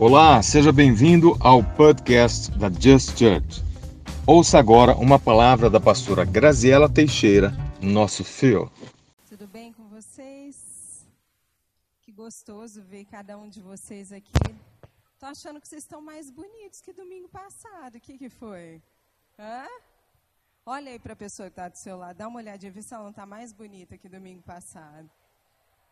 [0.00, 3.64] Olá, seja bem-vindo ao podcast da Just Church.
[4.24, 8.70] Ouça agora uma palavra da pastora Graziela Teixeira, nosso fio.
[9.28, 11.04] Tudo bem com vocês?
[12.00, 14.30] Que gostoso ver cada um de vocês aqui.
[15.18, 17.96] Tô achando que vocês estão mais bonitos que domingo passado.
[17.96, 18.80] O que, que foi?
[19.36, 19.66] Hã?
[20.64, 22.94] Olha aí para a pessoa que está do seu lado, dá uma olhadinha, vê se
[22.94, 25.10] ela não está mais bonita que domingo passado.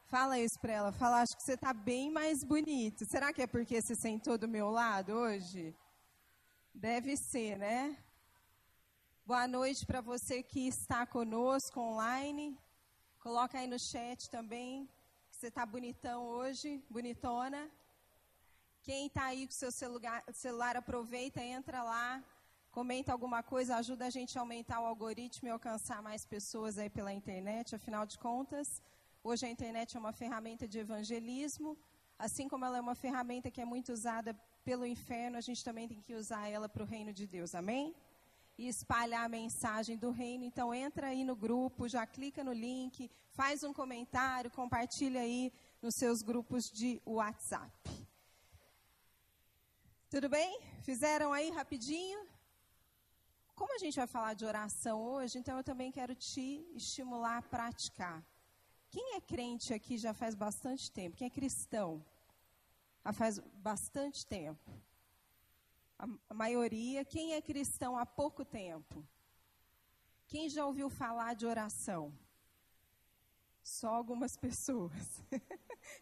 [0.08, 0.92] Fala isso para ela.
[0.92, 3.04] Fala, acho que você está bem mais bonito.
[3.04, 5.74] Será que é porque você sentou do meu lado hoje?
[6.72, 7.98] Deve ser, né?
[9.26, 12.56] Boa noite para você que está conosco online.
[13.18, 14.88] Coloca aí no chat também
[15.28, 17.68] que você está bonitão hoje, bonitona.
[18.84, 22.22] Quem está aí com seu celular, celular, aproveita, entra lá,
[22.70, 26.88] comenta alguma coisa, ajuda a gente a aumentar o algoritmo e alcançar mais pessoas aí
[26.88, 27.74] pela internet.
[27.74, 28.80] Afinal de contas,
[29.28, 31.76] Hoje a internet é uma ferramenta de evangelismo,
[32.16, 34.32] assim como ela é uma ferramenta que é muito usada
[34.64, 37.92] pelo inferno, a gente também tem que usar ela para o reino de Deus, amém?
[38.56, 40.44] E espalhar a mensagem do reino.
[40.44, 45.52] Então entra aí no grupo, já clica no link, faz um comentário, compartilha aí
[45.82, 47.74] nos seus grupos de WhatsApp.
[50.08, 50.60] Tudo bem?
[50.84, 52.20] Fizeram aí rapidinho?
[53.56, 57.42] Como a gente vai falar de oração hoje, então eu também quero te estimular a
[57.42, 58.24] praticar.
[58.96, 61.18] Quem é crente aqui já faz bastante tempo?
[61.18, 62.02] Quem é cristão?
[63.04, 64.70] Já faz bastante tempo.
[65.98, 67.04] A, maioria.
[67.04, 69.06] Quem é cristão há pouco tempo?
[70.26, 72.10] Quem já ouviu falar de oração?
[73.62, 75.22] Só algumas pessoas.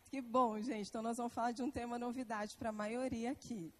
[0.04, 0.88] que bom, gente.
[0.88, 3.74] Então, nós vamos falar de um tema novidade para a maioria aqui.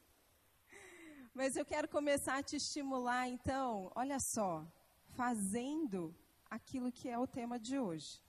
[1.32, 4.66] Mas eu quero começar a te estimular, então, olha só,
[5.10, 6.12] fazendo
[6.50, 8.23] aquilo que é o tema de hoje.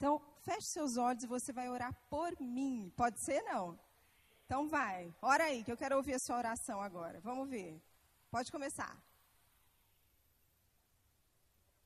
[0.00, 2.90] Então, feche seus olhos e você vai orar por mim.
[2.96, 3.78] Pode ser, não?
[4.46, 5.14] Então vai.
[5.20, 7.20] Ora aí, que eu quero ouvir a sua oração agora.
[7.20, 7.78] Vamos ver.
[8.30, 8.96] Pode começar.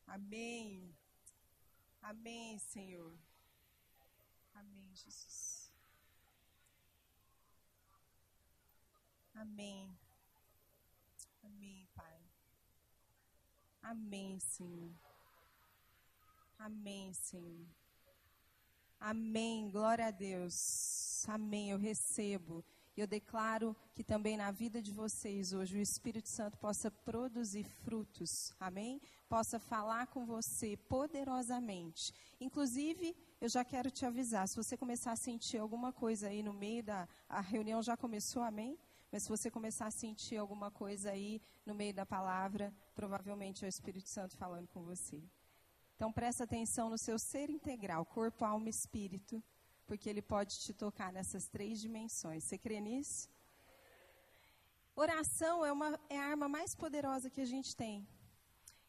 [0.06, 0.97] Amém.
[2.00, 3.12] Amém, Senhor.
[4.55, 5.72] Amém, Jesus.
[9.34, 9.99] Amém.
[11.43, 12.21] Amém, Pai.
[13.83, 14.94] Amém, Senhor.
[16.60, 17.84] Amém, Senhor.
[19.06, 19.69] Amém.
[19.69, 21.28] Glória a Deus.
[21.28, 21.70] Amém.
[21.70, 22.65] Eu recebo.
[22.97, 28.54] Eu declaro que também na vida de vocês hoje o Espírito Santo possa produzir frutos.
[28.59, 29.03] Amém?
[29.28, 32.15] Possa falar com você poderosamente.
[32.41, 36.54] Inclusive, eu já quero te avisar, se você começar a sentir alguma coisa aí no
[36.54, 38.78] meio da a reunião já começou, amém?
[39.12, 43.69] Mas se você começar a sentir alguma coisa aí no meio da palavra, provavelmente é
[43.69, 45.22] o Espírito Santo falando com você.
[45.94, 49.43] Então presta atenção no seu ser integral, corpo, alma e espírito,
[49.87, 52.44] porque ele pode te tocar nessas três dimensões.
[52.44, 53.28] Você crê nisso?
[54.97, 58.06] Oração é, uma, é a arma mais poderosa que a gente tem.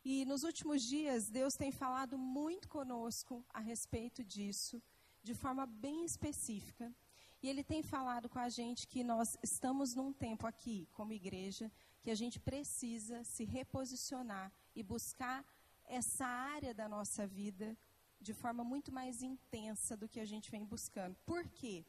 [0.03, 4.81] E nos últimos dias, Deus tem falado muito conosco a respeito disso,
[5.23, 6.94] de forma bem específica.
[7.41, 11.71] E Ele tem falado com a gente que nós estamos num tempo aqui, como igreja,
[12.01, 15.44] que a gente precisa se reposicionar e buscar
[15.88, 17.78] essa área da nossa vida
[18.19, 21.16] de forma muito mais intensa do que a gente vem buscando.
[21.25, 21.85] Por quê?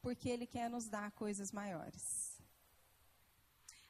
[0.00, 2.40] Porque Ele quer nos dar coisas maiores.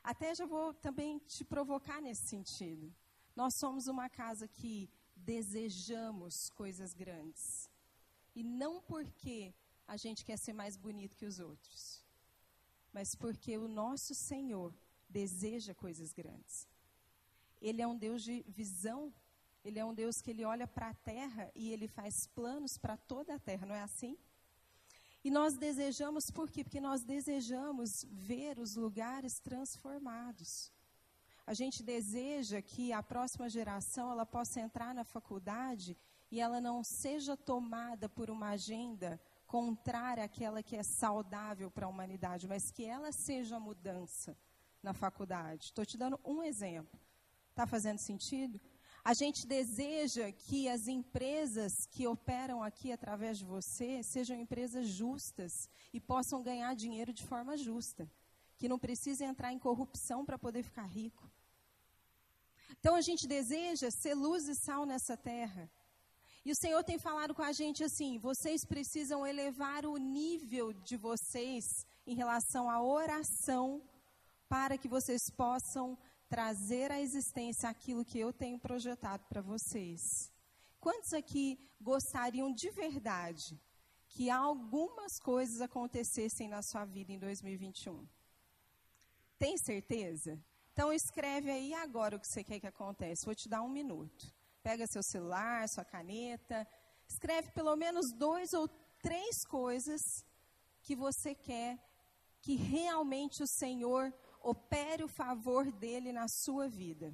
[0.02, 2.94] Até já vou também te provocar nesse sentido.
[3.34, 7.70] Nós somos uma casa que desejamos coisas grandes.
[8.34, 9.54] E não porque
[9.86, 12.04] a gente quer ser mais bonito que os outros,
[12.92, 14.74] mas porque o nosso Senhor
[15.08, 16.68] deseja coisas grandes.
[17.60, 19.12] Ele é um Deus de visão
[19.66, 22.96] ele é um Deus que ele olha para a terra e ele faz planos para
[22.96, 24.16] toda a terra, não é assim?
[25.24, 26.62] E nós desejamos por quê?
[26.62, 30.70] Porque nós desejamos ver os lugares transformados.
[31.44, 35.96] A gente deseja que a próxima geração ela possa entrar na faculdade
[36.30, 41.88] e ela não seja tomada por uma agenda contrária àquela que é saudável para a
[41.88, 44.38] humanidade, mas que ela seja a mudança
[44.80, 45.64] na faculdade.
[45.64, 47.00] Estou te dando um exemplo.
[47.50, 48.60] Está fazendo sentido?
[49.06, 55.52] A gente deseja que as empresas que operam aqui através de você sejam empresas justas
[55.92, 58.10] e possam ganhar dinheiro de forma justa,
[58.58, 61.30] que não precisem entrar em corrupção para poder ficar rico.
[62.80, 65.70] Então a gente deseja ser luz e sal nessa terra.
[66.44, 70.96] E o Senhor tem falado com a gente assim: vocês precisam elevar o nível de
[70.96, 71.64] vocês
[72.04, 73.80] em relação à oração,
[74.48, 75.96] para que vocês possam
[76.28, 80.00] trazer à existência aquilo que eu tenho projetado para vocês.
[80.80, 83.60] Quantos aqui gostariam de verdade
[84.08, 88.06] que algumas coisas acontecessem na sua vida em 2021.
[89.38, 90.42] Tem certeza?
[90.72, 93.24] Então escreve aí agora o que você quer que aconteça.
[93.24, 94.32] Vou te dar um minuto.
[94.62, 96.66] Pega seu celular, sua caneta,
[97.08, 98.68] escreve pelo menos dois ou
[99.02, 100.00] três coisas
[100.82, 101.78] que você quer
[102.40, 104.12] que realmente o Senhor
[104.48, 107.12] opere o favor dele na sua vida.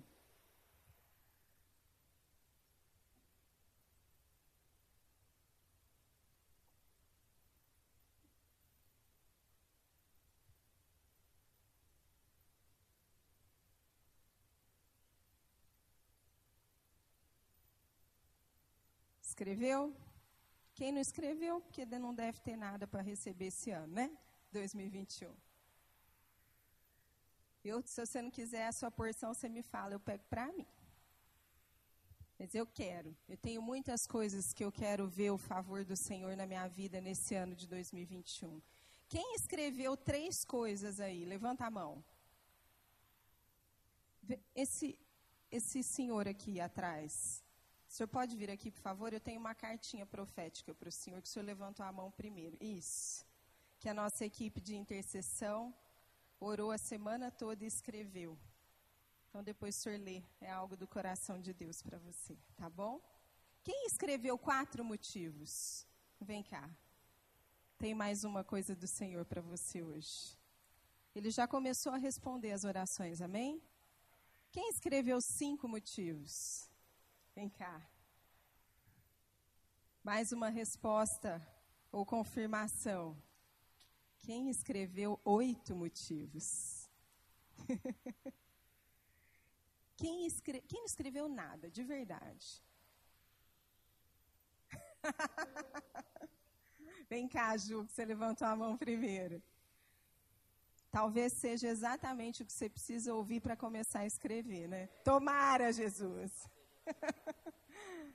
[19.22, 19.96] Escreveu?
[20.74, 24.10] Quem não escreveu, porque não deve ter nada para receber esse ano, né?
[24.52, 25.51] 2021.
[27.64, 30.66] Eu, se você não quiser a sua porção, você me fala, eu pego para mim.
[32.38, 33.16] Mas eu quero.
[33.28, 37.00] Eu tenho muitas coisas que eu quero ver o favor do Senhor na minha vida
[37.00, 38.60] nesse ano de 2021.
[39.08, 41.24] Quem escreveu três coisas aí?
[41.24, 42.02] Levanta a mão.
[44.56, 44.98] Esse,
[45.50, 47.44] esse senhor aqui atrás.
[47.88, 49.12] O senhor pode vir aqui, por favor?
[49.12, 52.56] Eu tenho uma cartinha profética para o senhor, que o senhor levantou a mão primeiro.
[52.58, 53.24] Isso.
[53.78, 55.74] Que a nossa equipe de intercessão
[56.44, 58.38] orou a semana toda e escreveu.
[59.28, 63.00] Então depois o senhor lê, é algo do coração de Deus para você, tá bom?
[63.62, 65.86] Quem escreveu quatro motivos?
[66.20, 66.68] Vem cá.
[67.78, 70.36] Tem mais uma coisa do Senhor para você hoje.
[71.14, 73.62] Ele já começou a responder as orações, amém?
[74.50, 76.68] Quem escreveu cinco motivos?
[77.34, 77.80] Vem cá.
[80.02, 81.40] Mais uma resposta
[81.90, 83.16] ou confirmação.
[84.22, 86.88] Quem escreveu oito motivos?
[89.96, 90.60] Quem, escre...
[90.62, 92.62] Quem não escreveu nada, de verdade?
[97.10, 99.42] Vem cá, Ju, que você levantou a mão primeiro.
[100.90, 104.86] Talvez seja exatamente o que você precisa ouvir para começar a escrever, né?
[105.02, 106.48] Tomara, Jesus!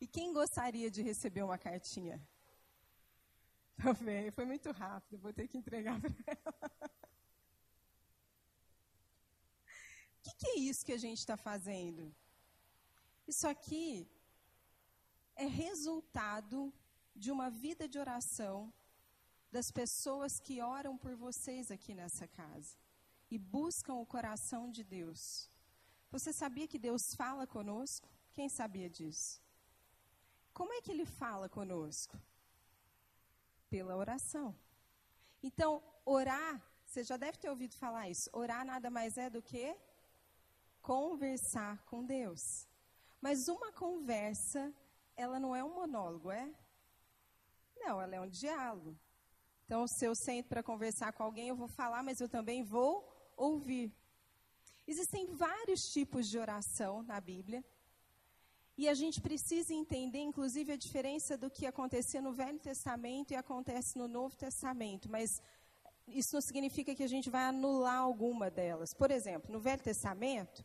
[0.00, 2.22] e quem gostaria de receber uma cartinha?
[3.82, 6.70] Também, foi muito rápido, vou ter que entregar para ela.
[10.14, 12.14] O que, que é isso que a gente está fazendo?
[13.28, 14.08] Isso aqui
[15.36, 16.72] é resultado
[17.14, 18.72] de uma vida de oração
[19.50, 22.76] das pessoas que oram por vocês aqui nessa casa
[23.30, 25.50] e buscam o coração de Deus.
[26.10, 28.08] Você sabia que Deus fala conosco?
[28.32, 29.40] Quem sabia disso?
[30.52, 32.18] Como é que ele fala conosco?
[33.68, 34.54] Pela oração.
[35.42, 38.30] Então, orar, você já deve ter ouvido falar isso.
[38.32, 39.76] Orar nada mais é do que
[40.80, 42.66] conversar com Deus.
[43.20, 44.72] Mas uma conversa,
[45.16, 46.54] ela não é um monólogo, é?
[47.76, 48.96] Não, ela é um diálogo.
[49.64, 53.04] Então, se eu sento para conversar com alguém, eu vou falar, mas eu também vou
[53.36, 53.92] ouvir.
[54.86, 57.64] Existem vários tipos de oração na Bíblia.
[58.78, 63.36] E a gente precisa entender, inclusive, a diferença do que acontecia no Velho Testamento e
[63.36, 65.10] acontece no Novo Testamento.
[65.10, 65.40] Mas
[66.06, 68.92] isso não significa que a gente vai anular alguma delas.
[68.92, 70.62] Por exemplo, no Velho Testamento,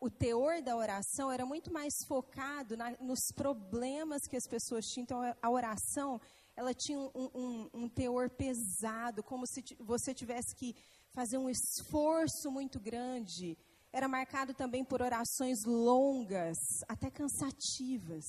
[0.00, 5.04] o teor da oração era muito mais focado na, nos problemas que as pessoas tinham.
[5.04, 6.20] Então, a oração
[6.56, 10.76] ela tinha um, um, um teor pesado, como se você tivesse que
[11.10, 13.58] fazer um esforço muito grande.
[13.94, 16.58] Era marcado também por orações longas,
[16.88, 18.24] até cansativas.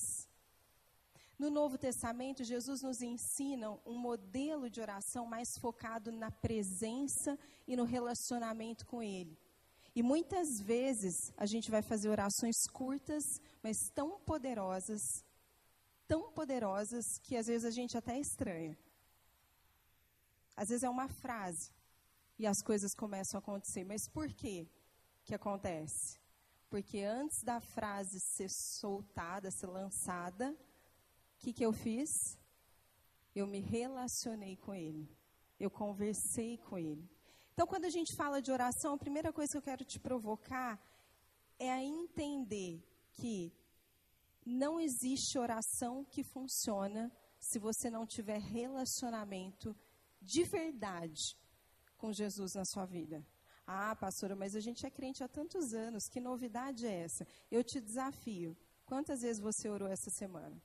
[1.36, 7.74] No Novo Testamento, Jesus nos ensina um modelo de oração mais focado na presença e
[7.74, 9.36] no relacionamento com Ele.
[9.92, 13.24] E muitas vezes a gente vai fazer orações curtas,
[13.60, 15.02] mas tão poderosas,
[16.06, 18.78] tão poderosas que às vezes a gente até estranha.
[20.54, 21.72] Às vezes é uma frase,
[22.38, 23.82] e as coisas começam a acontecer.
[23.82, 24.68] Mas por quê
[25.26, 26.18] que acontece?
[26.70, 32.38] Porque antes da frase ser soltada, ser lançada, o que, que eu fiz?
[33.34, 35.08] Eu me relacionei com ele.
[35.58, 37.10] Eu conversei com ele.
[37.52, 40.80] Então, quando a gente fala de oração, a primeira coisa que eu quero te provocar
[41.58, 42.82] é a entender
[43.14, 43.52] que
[44.44, 49.74] não existe oração que funciona se você não tiver relacionamento
[50.20, 51.36] de verdade
[51.96, 53.26] com Jesus na sua vida.
[53.66, 57.26] Ah, pastora, mas a gente é crente há tantos anos, que novidade é essa?
[57.50, 58.56] Eu te desafio.
[58.84, 60.56] Quantas vezes você orou essa semana?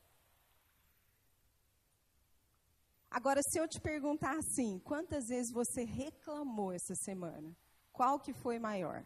[3.10, 7.55] Agora, se eu te perguntar assim, quantas vezes você reclamou essa semana?
[7.91, 9.05] Qual que foi maior?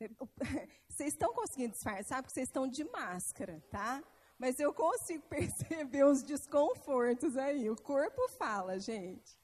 [0.88, 4.02] Vocês estão conseguindo disfarçar porque vocês estão de máscara, tá?
[4.38, 7.68] mas eu consigo perceber os desconfortos aí.
[7.68, 9.36] O corpo fala, gente.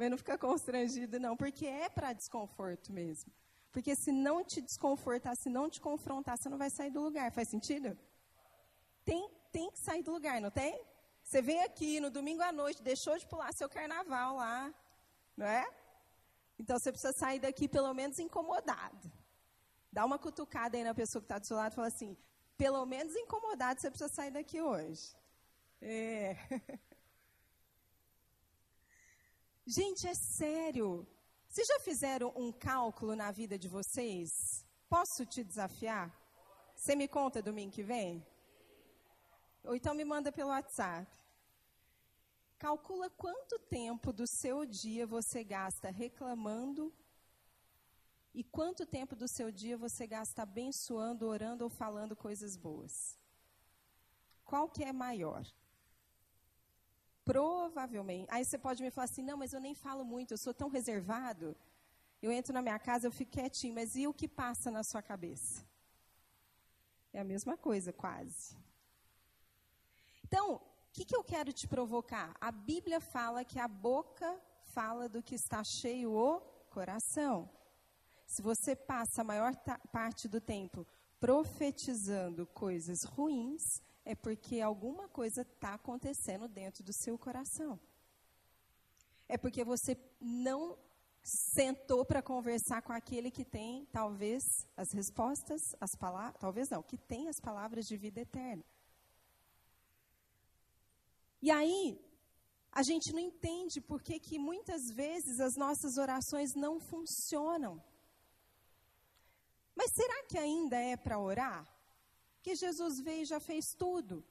[0.00, 3.30] Mas não fica constrangido, não, porque é para desconforto mesmo.
[3.70, 7.30] Porque se não te desconfortar, se não te confrontar, você não vai sair do lugar.
[7.30, 7.98] Faz sentido?
[9.04, 10.82] Tem, tem que sair do lugar, não tem?
[11.22, 14.74] Você vem aqui no domingo à noite, deixou de pular seu carnaval lá,
[15.36, 15.68] não é?
[16.58, 19.12] Então você precisa sair daqui pelo menos incomodado.
[19.92, 22.16] Dá uma cutucada aí na pessoa que está do seu lado e fala assim:
[22.56, 25.14] pelo menos incomodado, você precisa sair daqui hoje.
[25.82, 26.38] É.
[29.76, 31.06] Gente, é sério.
[31.46, 34.28] Vocês já fizeram um cálculo na vida de vocês?
[34.88, 36.12] Posso te desafiar?
[36.74, 38.26] Você me conta domingo que vem?
[39.62, 41.08] Ou então me manda pelo WhatsApp.
[42.58, 46.92] Calcula quanto tempo do seu dia você gasta reclamando
[48.34, 53.16] e quanto tempo do seu dia você gasta abençoando, orando ou falando coisas boas?
[54.44, 55.44] Qual que é maior?
[57.24, 58.28] Provavelmente.
[58.30, 60.68] Aí você pode me falar assim: não, mas eu nem falo muito, eu sou tão
[60.68, 61.56] reservado.
[62.22, 65.02] Eu entro na minha casa, eu fico quietinho, mas e o que passa na sua
[65.02, 65.64] cabeça?
[67.12, 68.56] É a mesma coisa, quase.
[70.24, 70.60] Então, o
[70.92, 72.34] que, que eu quero te provocar?
[72.40, 74.38] A Bíblia fala que a boca
[74.74, 77.48] fala do que está cheio o coração.
[78.26, 79.56] Se você passa a maior
[79.90, 80.86] parte do tempo
[81.18, 87.78] profetizando coisas ruins, é porque alguma coisa está acontecendo dentro do seu coração.
[89.28, 90.76] É porque você não
[91.22, 94.42] sentou para conversar com aquele que tem, talvez,
[94.76, 98.64] as respostas, as palavras, talvez não, que tem as palavras de vida eterna.
[101.40, 101.98] E aí,
[102.72, 107.82] a gente não entende por que, que muitas vezes as nossas orações não funcionam.
[109.76, 111.79] Mas será que ainda é para orar?
[112.42, 114.24] Que Jesus veio e já fez tudo.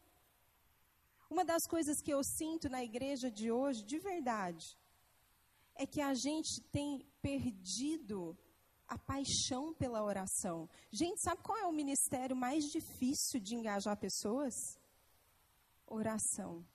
[1.30, 4.66] Uma das coisas que eu sinto na igreja de hoje, de verdade,
[5.76, 8.38] é que a gente tem perdido
[8.88, 10.68] a paixão pela oração.
[10.92, 14.56] Gente, sabe qual é o ministério mais difícil de engajar pessoas?
[15.86, 16.66] Oração.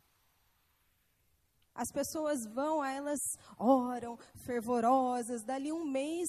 [1.75, 3.21] As pessoas vão, elas
[3.59, 6.29] oram, fervorosas, dali um mês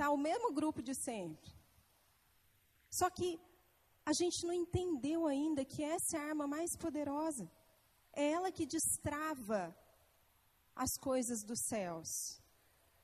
[0.00, 1.52] está o mesmo grupo de sempre.
[2.90, 3.38] Só que
[4.04, 7.50] a gente não entendeu ainda que essa é a arma mais poderosa.
[8.12, 9.74] É ela que destrava
[10.74, 12.40] as coisas dos céus.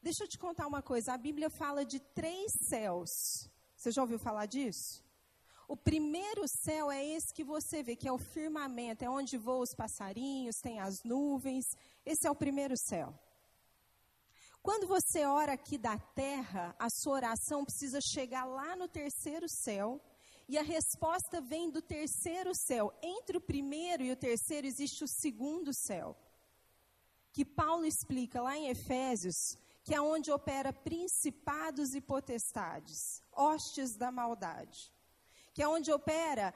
[0.02, 3.10] Deixa eu te contar uma coisa: a Bíblia fala de três céus.
[3.76, 5.04] Você já ouviu falar disso?
[5.68, 9.60] O primeiro céu é esse que você vê, que é o firmamento, é onde voam
[9.60, 11.64] os passarinhos, tem as nuvens.
[12.04, 13.12] Esse é o primeiro céu.
[14.62, 20.00] Quando você ora aqui da terra, a sua oração precisa chegar lá no terceiro céu,
[20.48, 22.92] e a resposta vem do terceiro céu.
[23.02, 26.16] Entre o primeiro e o terceiro existe o segundo céu,
[27.32, 34.10] que Paulo explica lá em Efésios, que é onde opera principados e potestades, hostes da
[34.10, 34.92] maldade,
[35.54, 36.54] que é onde opera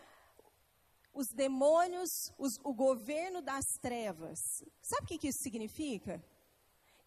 [1.13, 4.39] os demônios, os, o governo das trevas.
[4.81, 6.23] Sabe o que, que isso significa?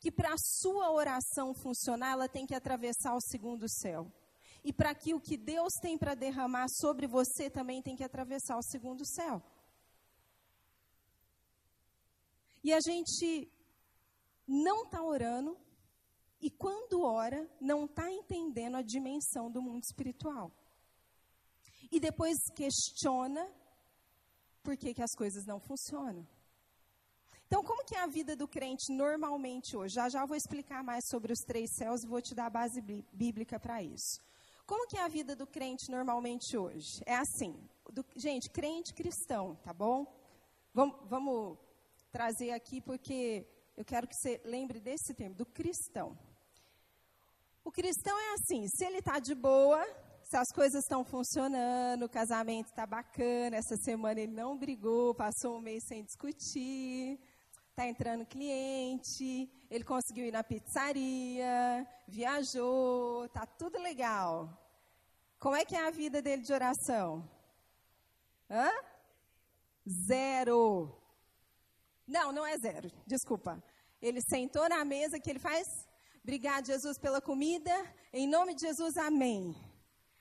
[0.04, 4.12] que para a sua oração funcionar, ela tem que atravessar o segundo céu.
[4.64, 8.58] E para que o que Deus tem para derramar sobre você também tem que atravessar
[8.58, 9.42] o segundo céu.
[12.64, 13.52] E a gente
[14.48, 15.58] não está orando,
[16.42, 20.52] e quando ora, não está entendendo a dimensão do mundo espiritual.
[21.92, 23.50] E depois questiona
[24.62, 26.26] por que, que as coisas não funcionam.
[27.46, 29.94] Então, como que é a vida do crente normalmente hoje?
[29.94, 32.82] Já já vou explicar mais sobre os três céus e vou te dar a base
[33.14, 34.20] bíblica para isso.
[34.66, 37.02] Como que é a vida do crente normalmente hoje?
[37.06, 37.54] É assim,
[37.92, 40.06] do, gente, crente cristão, tá bom?
[40.74, 41.58] Vamos, vamos
[42.12, 46.18] trazer aqui porque eu quero que você lembre desse termo, do cristão.
[47.64, 49.84] O cristão é assim, se ele está de boa,
[50.24, 55.58] se as coisas estão funcionando, o casamento está bacana, essa semana ele não brigou, passou
[55.58, 57.20] um mês sem discutir,
[57.74, 64.48] Está entrando cliente, ele conseguiu ir na pizzaria, viajou, tá tudo legal.
[65.40, 67.28] Como é que é a vida dele de oração?
[68.48, 68.70] Hã?
[70.08, 70.96] Zero.
[72.06, 73.60] Não, não é zero, desculpa.
[74.00, 75.66] Ele sentou na mesa, que ele faz?
[76.22, 77.74] Obrigado, Jesus, pela comida.
[78.14, 79.56] Em nome de Jesus, amém.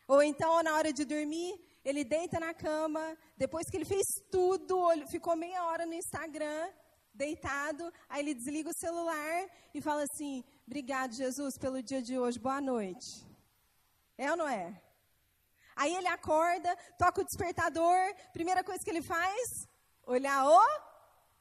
[0.08, 1.52] Ou então, na hora de dormir,
[1.84, 6.72] ele deita na cama, depois que ele fez tudo, ficou meia hora no Instagram,
[7.14, 12.38] deitado, aí ele desliga o celular e fala assim: Obrigado, Jesus, pelo dia de hoje,
[12.38, 13.26] boa noite.
[14.16, 14.80] É ou não é?
[15.74, 19.66] Aí ele acorda, toca o despertador, primeira coisa que ele faz,
[20.06, 20.60] olhar o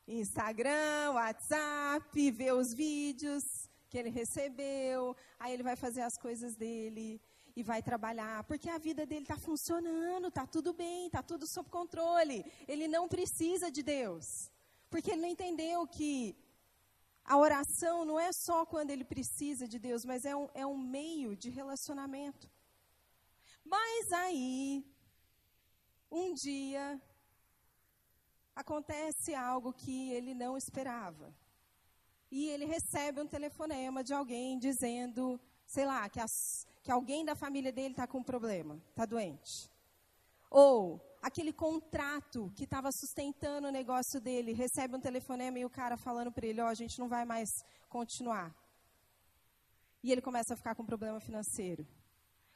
[0.08, 3.44] Instagram, WhatsApp, ver os vídeos
[3.90, 7.22] que ele recebeu, aí ele vai fazer as coisas dele
[7.56, 11.70] e vai trabalhar, porque a vida dele está funcionando, está tudo bem, está tudo sob
[11.70, 12.46] controle.
[12.68, 14.50] Ele não precisa de Deus,
[14.92, 16.36] porque ele não entendeu que
[17.24, 20.78] a oração não é só quando ele precisa de Deus, mas é um, é um
[20.78, 22.52] meio de relacionamento.
[23.64, 24.86] Mas aí,
[26.12, 27.02] um dia,
[28.54, 31.34] acontece algo que ele não esperava.
[32.30, 37.36] E ele recebe um telefonema de alguém dizendo, sei lá, que, as, que alguém da
[37.36, 39.72] família dele está com um problema, está doente.
[40.50, 45.96] Ou aquele contrato que estava sustentando o negócio dele, recebe um telefonema e o cara
[45.98, 47.50] falando para ele, ó, oh, a gente não vai mais
[47.88, 48.54] continuar.
[50.04, 51.86] E ele começa a ficar com problema financeiro.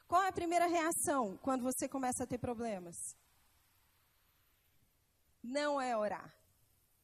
[0.08, 2.96] Qual é a primeira reação quando você começa a ter problemas?
[5.42, 6.34] Não é orar,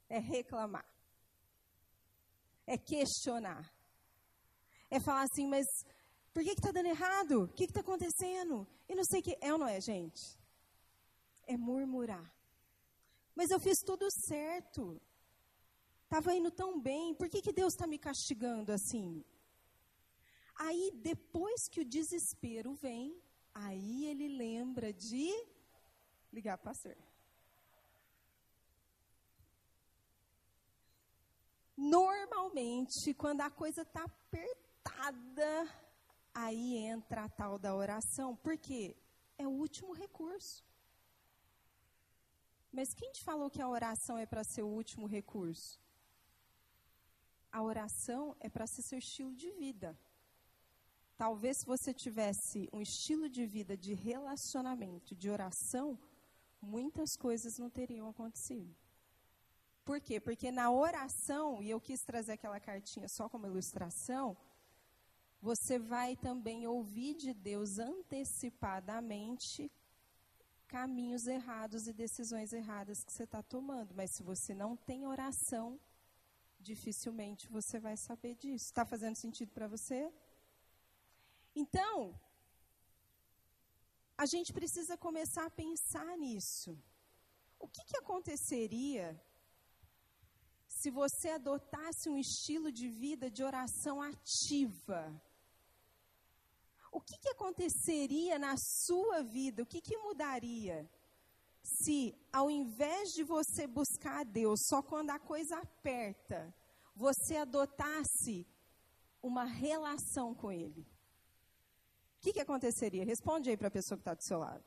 [0.08, 0.84] é reclamar,
[2.66, 3.72] é questionar,
[4.90, 5.64] é falar assim, mas
[6.32, 7.44] por que está dando errado?
[7.44, 8.66] O que está acontecendo?
[8.88, 9.38] E não sei o que.
[9.40, 10.41] É ou não é, gente?
[11.52, 12.32] É murmurar.
[13.34, 15.00] Mas eu fiz tudo certo.
[16.04, 19.24] Estava indo tão bem, por que, que Deus está me castigando assim?
[20.56, 23.18] Aí, depois que o desespero vem,
[23.54, 25.30] aí ele lembra de
[26.32, 26.96] ligar para pastor.
[31.76, 35.68] Normalmente, quando a coisa está apertada,
[36.34, 38.94] aí entra a tal da oração, porque
[39.38, 40.62] é o último recurso.
[42.72, 45.78] Mas quem te falou que a oração é para ser o último recurso?
[47.50, 49.96] A oração é para ser seu estilo de vida.
[51.18, 55.98] Talvez se você tivesse um estilo de vida de relacionamento, de oração,
[56.62, 58.74] muitas coisas não teriam acontecido.
[59.84, 60.18] Por quê?
[60.18, 64.34] Porque na oração, e eu quis trazer aquela cartinha só como ilustração,
[65.42, 69.70] você vai também ouvir de Deus antecipadamente
[70.74, 73.94] caminhos errados e decisões erradas que você está tomando.
[73.94, 75.66] Mas se você não tem oração,
[76.68, 78.66] dificilmente você vai saber disso.
[78.66, 80.00] Está fazendo sentido para você?
[81.62, 82.18] Então,
[84.16, 86.72] a gente precisa começar a pensar nisso.
[87.64, 89.04] O que, que aconteceria
[90.80, 95.02] se você adotasse um estilo de vida de oração ativa?
[96.92, 99.62] O que, que aconteceria na sua vida?
[99.62, 100.88] O que, que mudaria?
[101.62, 106.54] Se, ao invés de você buscar a Deus só quando a coisa aperta,
[106.94, 108.46] você adotasse
[109.22, 110.82] uma relação com Ele?
[112.18, 113.06] O que, que aconteceria?
[113.06, 114.62] Responde aí para a pessoa que está do seu lado.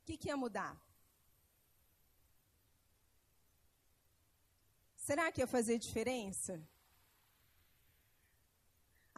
[0.00, 0.80] O que, que ia mudar?
[4.94, 6.62] Será que ia fazer diferença?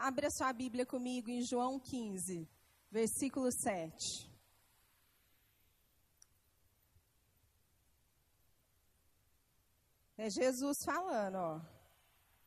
[0.03, 2.49] Abre a sua Bíblia comigo em João 15,
[2.91, 4.33] versículo 7.
[10.17, 11.61] É Jesus falando, ó.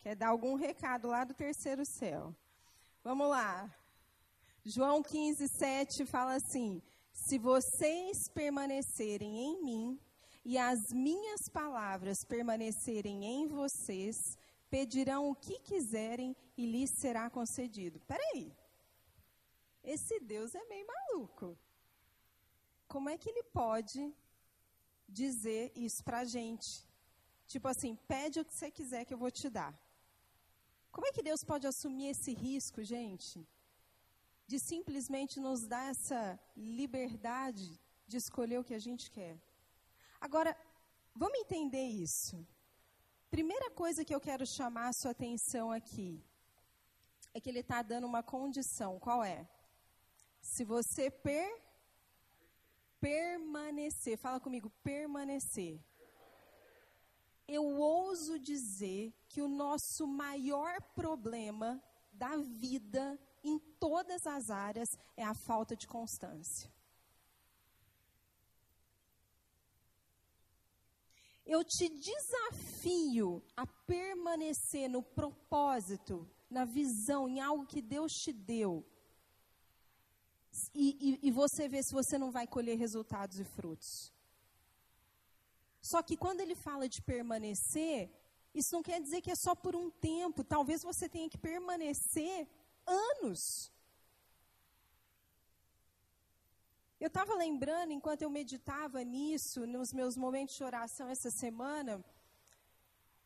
[0.02, 2.36] Quer dar algum recado lá do terceiro céu.
[3.04, 3.72] Vamos lá.
[4.66, 6.82] João 15, 7 fala assim:
[7.14, 10.00] Se vocês permanecerem em mim
[10.44, 14.16] e as minhas palavras permanecerem em vocês,
[14.74, 18.00] pedirão o que quiserem e lhes será concedido.
[18.12, 18.46] Peraí,
[19.84, 21.56] esse Deus é meio maluco.
[22.88, 24.02] Como é que ele pode
[25.08, 26.72] dizer isso para a gente?
[27.46, 29.72] Tipo assim, pede o que você quiser que eu vou te dar.
[30.92, 33.48] Como é que Deus pode assumir esse risco, gente?
[34.48, 39.36] De simplesmente nos dar essa liberdade de escolher o que a gente quer.
[40.20, 40.58] Agora,
[41.16, 42.44] vamos entender isso.
[43.34, 46.24] Primeira coisa que eu quero chamar a sua atenção aqui
[47.34, 49.00] é que ele está dando uma condição.
[49.00, 49.50] Qual é?
[50.40, 51.52] Se você per,
[53.02, 55.84] permanecer, fala comigo, permanecer.
[57.48, 65.24] Eu ouso dizer que o nosso maior problema da vida, em todas as áreas, é
[65.24, 66.72] a falta de constância.
[71.46, 78.86] Eu te desafio a permanecer no propósito, na visão, em algo que Deus te deu.
[80.74, 84.14] E, e, e você vê se você não vai colher resultados e frutos.
[85.82, 88.10] Só que quando ele fala de permanecer,
[88.54, 90.44] isso não quer dizer que é só por um tempo.
[90.44, 92.48] Talvez você tenha que permanecer
[92.86, 93.73] anos.
[97.04, 102.02] Eu estava lembrando, enquanto eu meditava nisso, nos meus momentos de oração essa semana,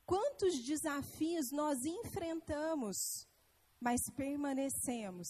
[0.04, 3.28] quantos desafios nós enfrentamos,
[3.80, 5.28] mas permanecemos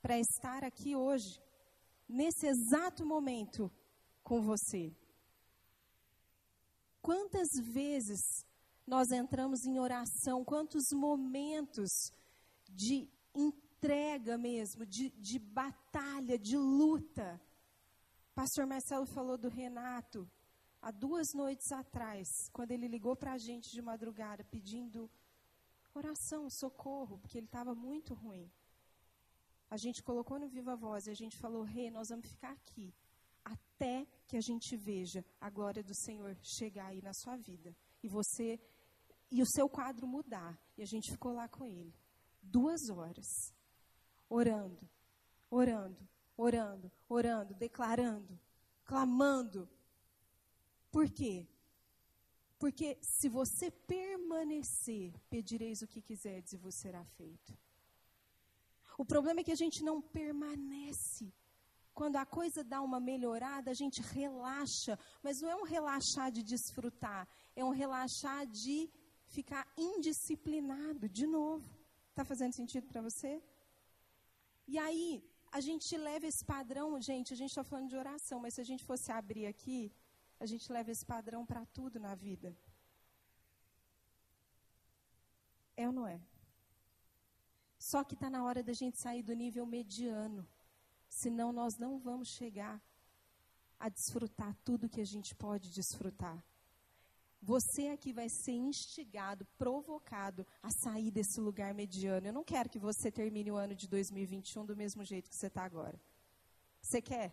[0.00, 1.38] para estar aqui hoje,
[2.08, 3.70] nesse exato momento,
[4.24, 4.96] com você.
[7.02, 8.46] Quantas vezes
[8.86, 11.90] nós entramos em oração, quantos momentos
[12.66, 17.38] de entrega mesmo, de, de batalha, de luta.
[18.34, 20.30] Pastor Marcelo falou do Renato
[20.80, 25.10] há duas noites atrás, quando ele ligou para a gente de madrugada pedindo
[25.94, 28.50] oração, socorro, porque ele estava muito ruim.
[29.68, 32.52] A gente colocou no Viva Voz e a gente falou: Rei, hey, nós vamos ficar
[32.52, 32.94] aqui
[33.44, 38.08] até que a gente veja a glória do Senhor chegar aí na sua vida e
[38.08, 38.60] você
[39.30, 40.58] e o seu quadro mudar.
[40.76, 41.94] E a gente ficou lá com ele
[42.42, 43.26] duas horas,
[44.28, 44.88] orando,
[45.50, 46.08] orando,
[46.40, 48.38] orando, orando, declarando,
[48.84, 49.68] clamando.
[50.90, 51.46] Por quê?
[52.58, 57.56] Porque se você permanecer, pedireis o que quiserdes e vos será feito.
[58.98, 61.32] O problema é que a gente não permanece.
[61.94, 66.42] Quando a coisa dá uma melhorada, a gente relaxa, mas não é um relaxar de
[66.42, 67.26] desfrutar,
[67.56, 68.90] é um relaxar de
[69.26, 71.68] ficar indisciplinado de novo.
[72.10, 73.42] Está fazendo sentido para você?
[74.66, 75.22] E aí,
[75.52, 78.64] a gente leva esse padrão, gente, a gente está falando de oração, mas se a
[78.64, 79.92] gente fosse abrir aqui,
[80.38, 82.56] a gente leva esse padrão para tudo na vida.
[85.76, 86.20] É ou não é?
[87.78, 90.46] Só que está na hora da gente sair do nível mediano.
[91.08, 92.80] Senão nós não vamos chegar
[93.78, 96.44] a desfrutar tudo que a gente pode desfrutar.
[97.42, 102.26] Você aqui vai ser instigado, provocado a sair desse lugar mediano.
[102.26, 105.46] Eu não quero que você termine o ano de 2021 do mesmo jeito que você
[105.46, 105.98] está agora.
[106.82, 107.32] Você quer?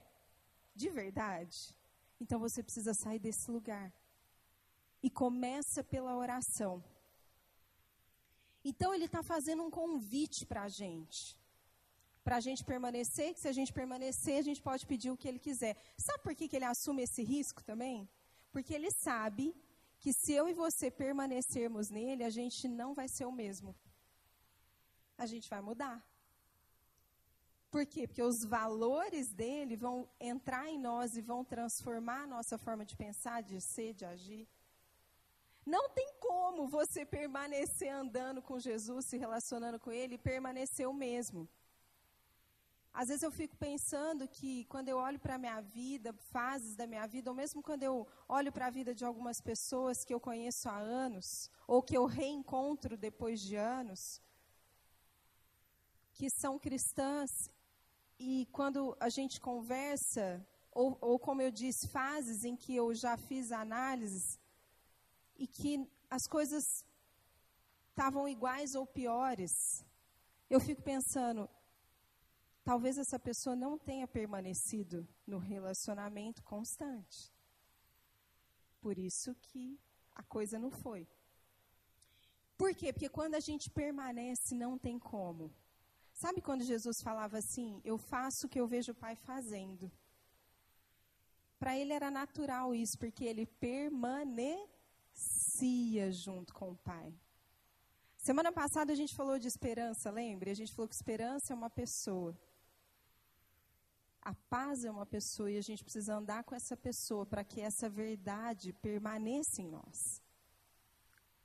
[0.74, 1.76] De verdade?
[2.22, 3.94] Então você precisa sair desse lugar.
[5.04, 6.84] E começa pela oração.
[8.64, 11.38] Então ele está fazendo um convite para a gente.
[12.24, 15.28] Para a gente permanecer, que se a gente permanecer, a gente pode pedir o que
[15.28, 15.78] ele quiser.
[15.98, 18.10] Sabe por que, que ele assume esse risco também?
[18.52, 19.54] Porque ele sabe
[20.00, 23.76] que se eu e você permanecermos nele, a gente não vai ser o mesmo.
[25.18, 26.06] A gente vai mudar.
[27.70, 28.08] Por quê?
[28.08, 32.96] Porque os valores dele vão entrar em nós e vão transformar a nossa forma de
[32.96, 34.48] pensar, de ser, de agir.
[35.66, 40.94] Não tem como você permanecer andando com Jesus, se relacionando com ele e permanecer o
[40.94, 41.48] mesmo.
[43.00, 46.88] Às vezes eu fico pensando que quando eu olho para a minha vida, fases da
[46.88, 50.20] minha vida, ou mesmo quando eu olho para a vida de algumas pessoas que eu
[50.20, 54.20] conheço há anos, ou que eu reencontro depois de anos,
[56.12, 57.30] que são cristãs,
[58.18, 63.16] e quando a gente conversa, ou, ou como eu disse, fases em que eu já
[63.16, 64.40] fiz análises,
[65.36, 66.84] e que as coisas
[67.92, 69.86] estavam iguais ou piores,
[70.50, 71.48] eu fico pensando,
[72.70, 77.32] talvez essa pessoa não tenha permanecido no relacionamento constante.
[78.82, 79.80] Por isso que
[80.14, 81.08] a coisa não foi.
[82.58, 82.92] Por quê?
[82.92, 85.50] Porque quando a gente permanece, não tem como.
[86.12, 89.90] Sabe quando Jesus falava assim: Eu faço o que eu vejo o Pai fazendo?
[91.58, 94.68] Para ele era natural isso, porque ele permanecia
[96.12, 97.18] junto com o Pai.
[98.18, 100.52] Semana passada a gente falou de esperança, lembra?
[100.52, 102.38] A gente falou que esperança é uma pessoa.
[104.28, 107.62] A paz é uma pessoa e a gente precisa andar com essa pessoa para que
[107.62, 110.22] essa verdade permaneça em nós.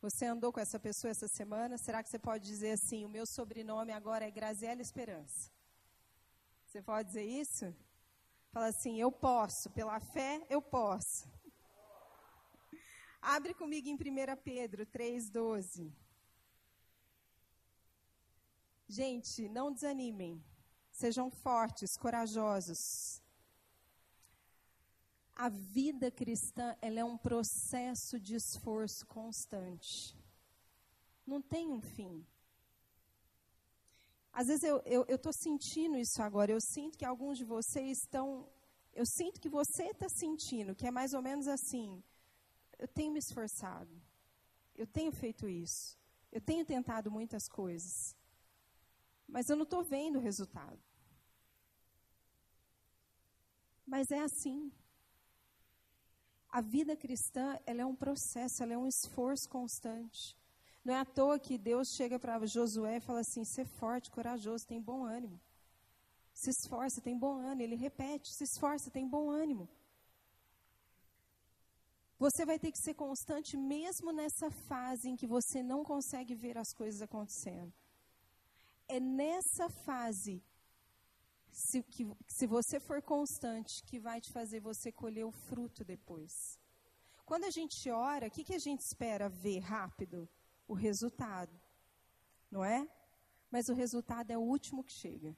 [0.00, 1.78] Você andou com essa pessoa essa semana?
[1.78, 5.48] Será que você pode dizer assim: o meu sobrenome agora é Graziela Esperança?
[6.66, 7.72] Você pode dizer isso?
[8.50, 11.30] Fala assim: eu posso, pela fé eu posso.
[13.20, 15.92] Abre comigo em 1 Pedro 3,12.
[18.88, 20.44] Gente, não desanimem.
[21.02, 23.20] Sejam fortes, corajosos.
[25.34, 30.16] A vida cristã ela é um processo de esforço constante.
[31.26, 32.24] Não tem um fim.
[34.32, 36.52] Às vezes eu estou sentindo isso agora.
[36.52, 38.48] Eu sinto que alguns de vocês estão.
[38.94, 42.00] Eu sinto que você está sentindo, que é mais ou menos assim.
[42.78, 44.00] Eu tenho me esforçado.
[44.76, 45.98] Eu tenho feito isso.
[46.30, 48.14] Eu tenho tentado muitas coisas
[49.32, 50.78] mas eu não estou vendo o resultado.
[53.86, 54.72] Mas é assim.
[56.48, 60.36] A vida cristã ela é um processo, ela é um esforço constante.
[60.84, 64.66] Não é à toa que Deus chega para Josué e fala assim: ser forte, corajoso,
[64.66, 65.40] tem bom ânimo.
[66.34, 67.62] Se esforça, tem bom ânimo.
[67.62, 69.68] Ele repete: se esforça, tem bom ânimo.
[72.18, 76.56] Você vai ter que ser constante mesmo nessa fase em que você não consegue ver
[76.56, 77.72] as coisas acontecendo.
[78.88, 80.42] É nessa fase,
[81.52, 86.32] se, que, se você for constante, que vai te fazer você colher o fruto depois.
[87.24, 90.28] Quando a gente ora, o que, que a gente espera ver rápido?
[90.66, 91.52] O resultado.
[92.50, 92.86] Não é?
[93.50, 95.36] Mas o resultado é o último que chega.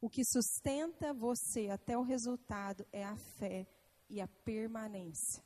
[0.00, 3.66] O que sustenta você até o resultado é a fé
[4.08, 5.42] e a permanência,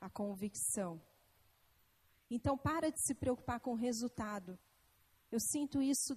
[0.00, 1.00] a convicção.
[2.30, 4.58] Então, para de se preocupar com o resultado.
[5.30, 6.14] Eu sinto isso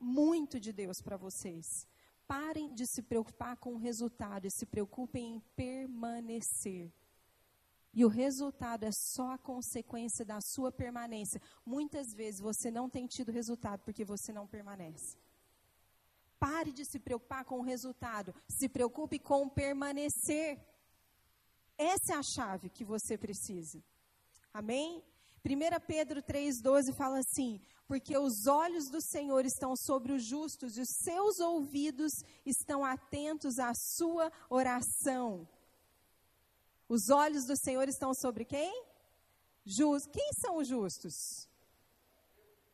[0.00, 1.86] muito de Deus para vocês.
[2.26, 6.92] Parem de se preocupar com o resultado e se preocupem em permanecer.
[7.92, 11.42] E o resultado é só a consequência da sua permanência.
[11.66, 15.18] Muitas vezes você não tem tido resultado porque você não permanece.
[16.38, 18.34] Pare de se preocupar com o resultado.
[18.48, 20.58] Se preocupe com permanecer.
[21.76, 23.82] Essa é a chave que você precisa.
[24.54, 25.02] Amém?
[25.44, 27.60] 1 Pedro 3,12 fala assim:
[27.90, 32.12] Porque os olhos do Senhor estão sobre os justos e os seus ouvidos
[32.46, 35.44] estão atentos à sua oração.
[36.88, 38.72] Os olhos do Senhor estão sobre quem?
[39.66, 40.08] Just.
[40.12, 41.48] Quem são os justos?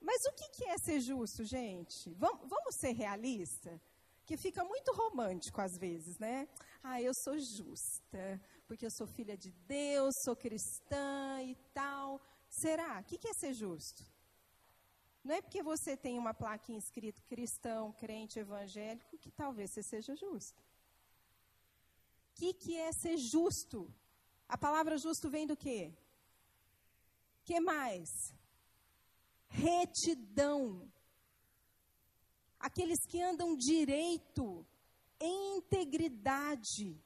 [0.03, 2.13] Mas o que é ser justo, gente?
[2.13, 3.81] Vamos, vamos ser realistas?
[4.27, 6.47] Que fica muito romântico às vezes, né?
[6.83, 12.21] Ah, eu sou justa porque eu sou filha de Deus, sou cristã e tal.
[12.51, 13.01] Será?
[13.01, 14.05] O que é ser justo?
[15.27, 20.15] Não é porque você tem uma plaquinha escrito cristão, crente, evangélico, que talvez você seja
[20.15, 20.63] justo.
[22.31, 23.93] O que, que é ser justo?
[24.49, 25.93] A palavra justo vem do quê?
[27.45, 28.09] que mais?
[29.49, 30.93] Retidão.
[32.61, 34.65] Aqueles que andam direito,
[35.21, 37.01] em integridade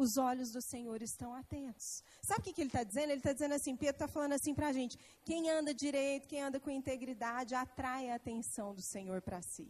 [0.00, 2.02] os olhos do Senhor estão atentos.
[2.22, 3.10] Sabe o que, que ele está dizendo?
[3.10, 6.42] Ele está dizendo assim, Pedro está falando assim para a gente, quem anda direito, quem
[6.42, 9.68] anda com integridade, atrai a atenção do Senhor para si.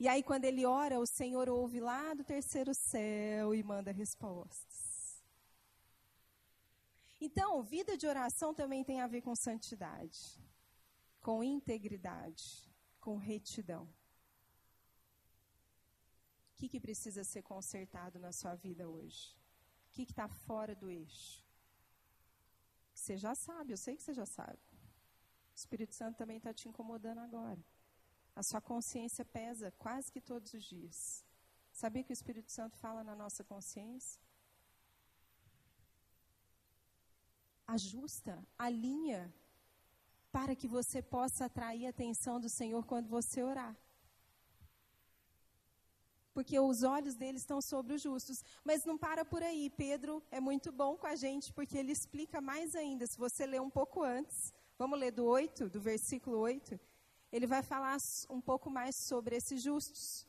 [0.00, 5.22] E aí, quando ele ora, o Senhor ouve lá do terceiro céu e manda respostas.
[7.20, 10.18] Então, vida de oração também tem a ver com santidade,
[11.20, 12.44] com integridade,
[12.98, 13.86] com retidão
[16.62, 19.36] que, que precisa ser consertado na sua vida hoje?
[19.88, 21.44] O que está fora do eixo?
[22.94, 24.62] Você já sabe, eu sei que você já sabe.
[25.54, 27.62] O Espírito Santo também está te incomodando agora.
[28.36, 31.24] A sua consciência pesa quase que todos os dias.
[31.72, 34.20] Sabia que o Espírito Santo fala na nossa consciência?
[37.66, 39.34] Ajusta, alinha,
[40.30, 43.76] para que você possa atrair a atenção do Senhor quando você orar
[46.32, 48.42] porque os olhos dele estão sobre os justos.
[48.64, 49.70] Mas não para por aí.
[49.70, 53.06] Pedro é muito bom com a gente, porque ele explica mais ainda.
[53.06, 56.78] Se você ler um pouco antes, vamos ler do 8, do versículo 8,
[57.30, 57.96] ele vai falar
[58.28, 60.26] um pouco mais sobre esses justos.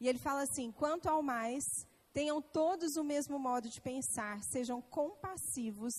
[0.00, 1.64] E ele fala assim: quanto ao mais,
[2.12, 5.94] tenham todos o mesmo modo de pensar, sejam compassivos,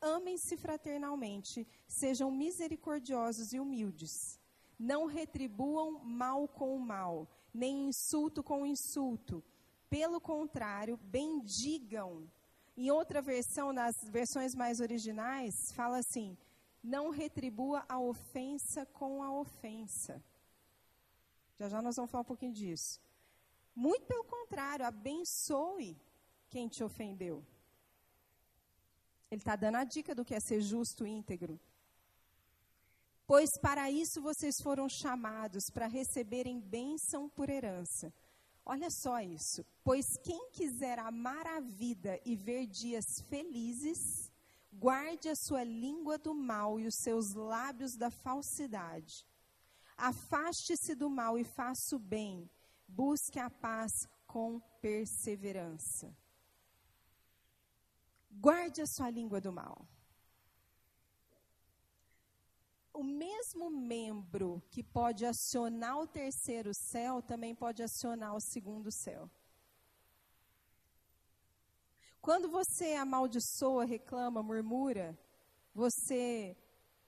[0.00, 4.38] amem-se fraternalmente, sejam misericordiosos e humildes.
[4.78, 9.42] Não retribuam mal com o mal nem insulto com insulto.
[9.88, 12.30] Pelo contrário, bendigam.
[12.76, 16.36] Em outra versão, nas versões mais originais, fala assim:
[16.82, 20.22] não retribua a ofensa com a ofensa.
[21.58, 23.00] Já já nós vamos falar um pouquinho disso.
[23.74, 25.96] Muito pelo contrário, abençoe
[26.48, 27.44] quem te ofendeu.
[29.30, 31.60] Ele está dando a dica do que é ser justo e íntegro.
[33.30, 38.12] Pois para isso vocês foram chamados, para receberem bênção por herança.
[38.66, 39.64] Olha só isso.
[39.84, 44.00] Pois quem quiser amar a vida e ver dias felizes,
[44.72, 49.24] guarde a sua língua do mal e os seus lábios da falsidade.
[49.96, 52.50] Afaste-se do mal e faça o bem.
[52.88, 53.92] Busque a paz
[54.26, 56.12] com perseverança.
[58.28, 59.86] Guarde a sua língua do mal
[62.92, 69.30] o mesmo membro que pode acionar o terceiro céu também pode acionar o segundo céu.
[72.20, 75.18] Quando você amaldiçoa, reclama, murmura,
[75.74, 76.56] você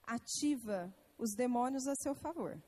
[0.05, 2.62] ativa os demônios a seu favor.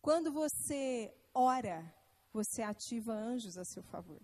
[0.00, 1.94] Quando você ora,
[2.32, 4.22] você ativa anjos a seu favor.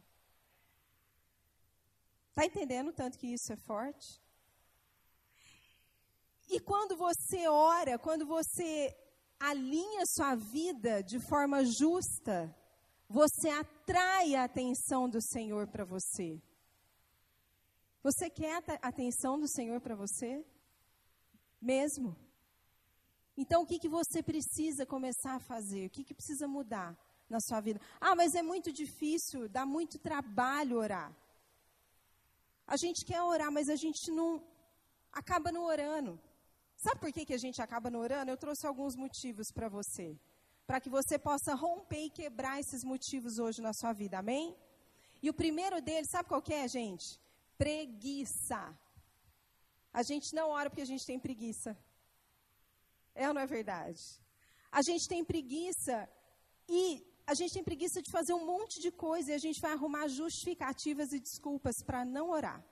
[2.30, 4.23] Está entendendo tanto que isso é forte?
[6.48, 8.94] E quando você ora, quando você
[9.38, 12.54] alinha sua vida de forma justa,
[13.08, 16.40] você atrai a atenção do Senhor para você.
[18.02, 20.44] Você quer a atenção do Senhor para você?
[21.60, 22.16] Mesmo?
[23.36, 25.86] Então, o que, que você precisa começar a fazer?
[25.86, 26.96] O que, que precisa mudar
[27.28, 27.80] na sua vida?
[28.00, 31.12] Ah, mas é muito difícil, dá muito trabalho orar.
[32.66, 34.42] A gente quer orar, mas a gente não
[35.12, 36.20] acaba não orando.
[36.84, 38.30] Sabe por que, que a gente acaba não orando?
[38.30, 40.06] Eu trouxe alguns motivos para você.
[40.66, 44.18] Para que você possa romper e quebrar esses motivos hoje na sua vida.
[44.18, 44.54] Amém?
[45.22, 47.06] E o primeiro deles, sabe qual é, gente?
[47.56, 48.60] Preguiça.
[49.94, 51.70] A gente não ora porque a gente tem preguiça.
[53.14, 54.02] É ou não é verdade?
[54.70, 55.96] A gente tem preguiça
[56.68, 56.82] e
[57.26, 60.06] a gente tem preguiça de fazer um monte de coisa e a gente vai arrumar
[60.08, 62.62] justificativas e desculpas para não orar.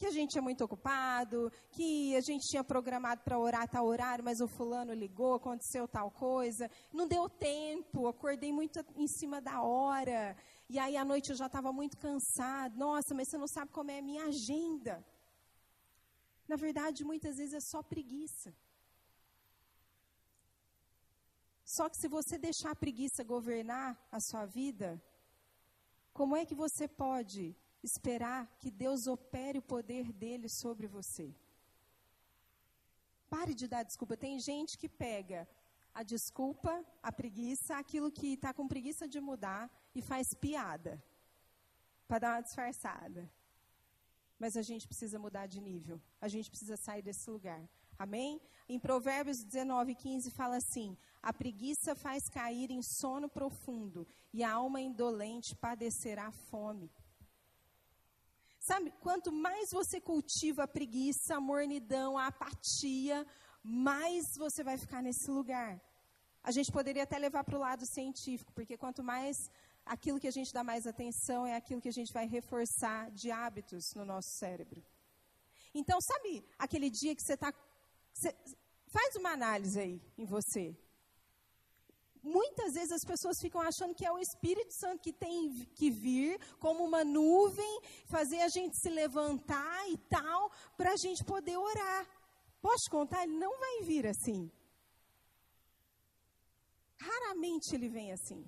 [0.00, 4.24] Que a gente é muito ocupado, que a gente tinha programado para orar tal horário,
[4.24, 9.60] mas o fulano ligou, aconteceu tal coisa, não deu tempo, acordei muito em cima da
[9.60, 10.34] hora,
[10.70, 12.78] e aí à noite eu já estava muito cansado.
[12.78, 15.04] Nossa, mas você não sabe como é a minha agenda.
[16.48, 18.54] Na verdade, muitas vezes é só preguiça.
[21.62, 24.88] Só que se você deixar a preguiça governar a sua vida,
[26.14, 31.34] como é que você pode esperar que Deus opere o poder dele sobre você?
[33.28, 34.16] Pare de dar desculpa.
[34.16, 35.48] Tem gente que pega
[35.94, 41.02] a desculpa, a preguiça, aquilo que está com preguiça de mudar e faz piada
[42.06, 43.30] para dar uma disfarçada.
[44.38, 46.00] Mas a gente precisa mudar de nível.
[46.20, 47.62] A gente precisa sair desse lugar.
[47.98, 48.40] Amém?
[48.68, 54.52] Em Provérbios 19, 15 fala assim: A preguiça faz cair em sono profundo, e a
[54.52, 56.90] alma indolente padecerá fome.
[58.60, 63.26] Sabe, quanto mais você cultiva a preguiça, a mornidão, a apatia,
[63.62, 65.80] mais você vai ficar nesse lugar.
[66.42, 69.36] A gente poderia até levar para o lado científico, porque quanto mais
[69.84, 73.30] aquilo que a gente dá mais atenção é aquilo que a gente vai reforçar de
[73.30, 74.84] hábitos no nosso cérebro.
[75.74, 77.50] Então, sabe aquele dia que você está
[78.92, 80.76] faz uma análise aí em você.
[82.22, 86.38] Muitas vezes as pessoas ficam achando que é o Espírito Santo que tem que vir
[86.58, 92.06] como uma nuvem, fazer a gente se levantar e tal, para a gente poder orar.
[92.60, 93.24] Posso contar?
[93.24, 94.50] Ele não vai vir assim.
[96.98, 98.44] Raramente ele vem assim.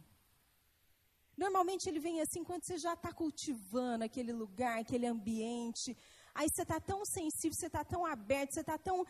[1.37, 5.97] Normalmente ele vem assim quando você já está cultivando aquele lugar, aquele ambiente.
[6.35, 9.05] Aí você está tão sensível, você está tão aberto, você está tão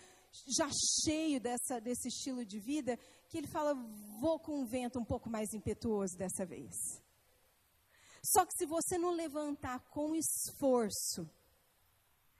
[0.56, 0.68] já
[1.04, 2.98] cheio dessa, desse estilo de vida,
[3.32, 3.74] que ele fala:
[4.20, 6.74] vou com um vento um pouco mais impetuoso dessa vez.
[8.22, 11.28] Só que se você não levantar com esforço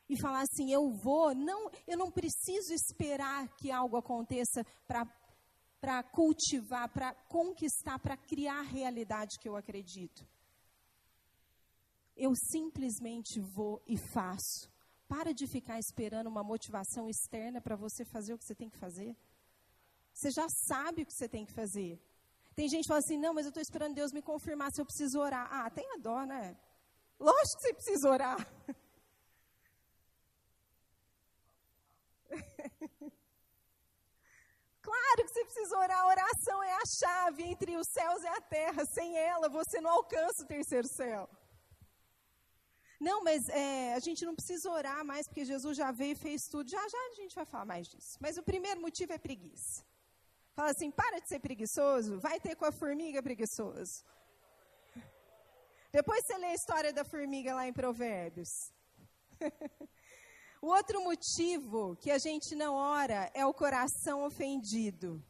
[0.09, 6.89] e falar assim, eu vou, não, eu não preciso esperar que algo aconteça para cultivar,
[6.91, 10.25] para conquistar, para criar a realidade que eu acredito.
[12.15, 14.71] Eu simplesmente vou e faço.
[15.09, 18.79] Para de ficar esperando uma motivação externa para você fazer o que você tem que
[18.79, 19.17] fazer.
[20.13, 22.01] Você já sabe o que você tem que fazer.
[22.55, 24.85] Tem gente que fala assim: não, mas eu estou esperando Deus me confirmar se eu
[24.85, 25.49] preciso orar.
[25.51, 26.57] Ah, tenha dó, né?
[27.19, 28.39] Lógico que você precisa orar.
[34.83, 36.01] Claro que você precisa orar.
[36.01, 38.85] A oração é a chave entre os céus e a terra.
[38.87, 41.29] Sem ela, você não alcança o terceiro céu.
[43.01, 46.43] Não, mas é, a gente não precisa orar mais porque Jesus já veio e fez
[46.51, 46.69] tudo.
[46.69, 48.19] Já já a gente vai falar mais disso.
[48.21, 49.85] Mas o primeiro motivo é preguiça.
[50.55, 54.05] Fala assim: para de ser preguiçoso, vai ter com a formiga preguiçoso.
[55.91, 58.49] Depois você lê a história da formiga lá em Provérbios.
[60.63, 65.23] o outro motivo que a gente não ora é o coração ofendido.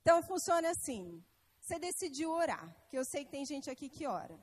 [0.00, 1.22] Então funciona assim:
[1.60, 4.38] você decidiu orar, que eu sei que tem gente aqui que ora.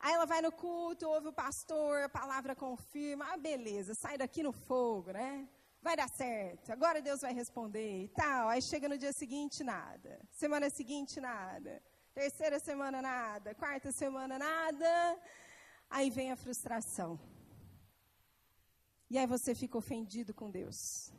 [0.00, 3.32] Aí ela vai no culto, ouve o pastor, a palavra confirma.
[3.32, 5.48] Ah, beleza, sai daqui no fogo, né?
[5.88, 8.50] Vai dar certo, agora Deus vai responder e tal.
[8.50, 10.20] Aí chega no dia seguinte, nada.
[10.32, 11.82] Semana seguinte, nada.
[12.12, 13.54] Terceira semana, nada.
[13.54, 15.18] Quarta semana, nada.
[15.88, 17.18] Aí vem a frustração.
[19.08, 21.10] E aí você fica ofendido com Deus.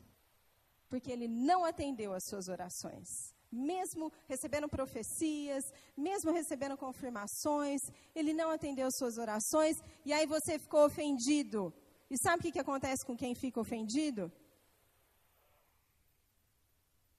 [0.88, 3.08] Porque Ele não atendeu às suas orações
[3.52, 5.64] mesmo recebendo profecias,
[5.96, 7.80] mesmo recebendo confirmações,
[8.14, 11.74] ele não atendeu suas orações, e aí você ficou ofendido.
[12.08, 14.30] E sabe o que, que acontece com quem fica ofendido?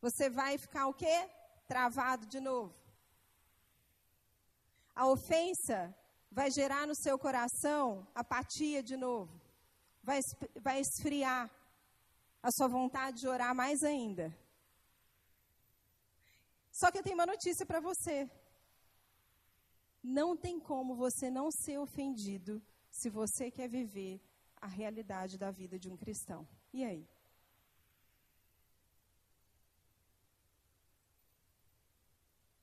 [0.02, 1.30] Você vai ficar o quê?
[1.68, 2.74] Travado de novo.
[4.96, 5.96] A ofensa
[6.32, 9.40] vai gerar no seu coração apatia de novo.
[10.04, 10.20] Vai,
[10.60, 11.50] vai esfriar
[12.42, 14.36] a sua vontade de orar mais ainda.
[16.72, 18.30] Só que eu tenho uma notícia para você.
[20.02, 24.20] Não tem como você não ser ofendido se você quer viver
[24.60, 26.48] a realidade da vida de um cristão.
[26.74, 27.08] E aí?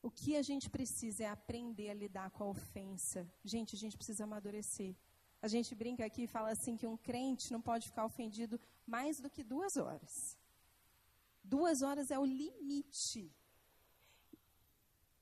[0.02, 3.20] O que a gente precisa é aprender a lidar com a ofensa.
[3.44, 4.92] Gente, a gente precisa amadurecer.
[5.40, 9.20] A gente brinca aqui e fala assim que um crente não pode ficar ofendido mais
[9.20, 10.36] do que duas horas.
[11.44, 13.32] Duas horas é o limite.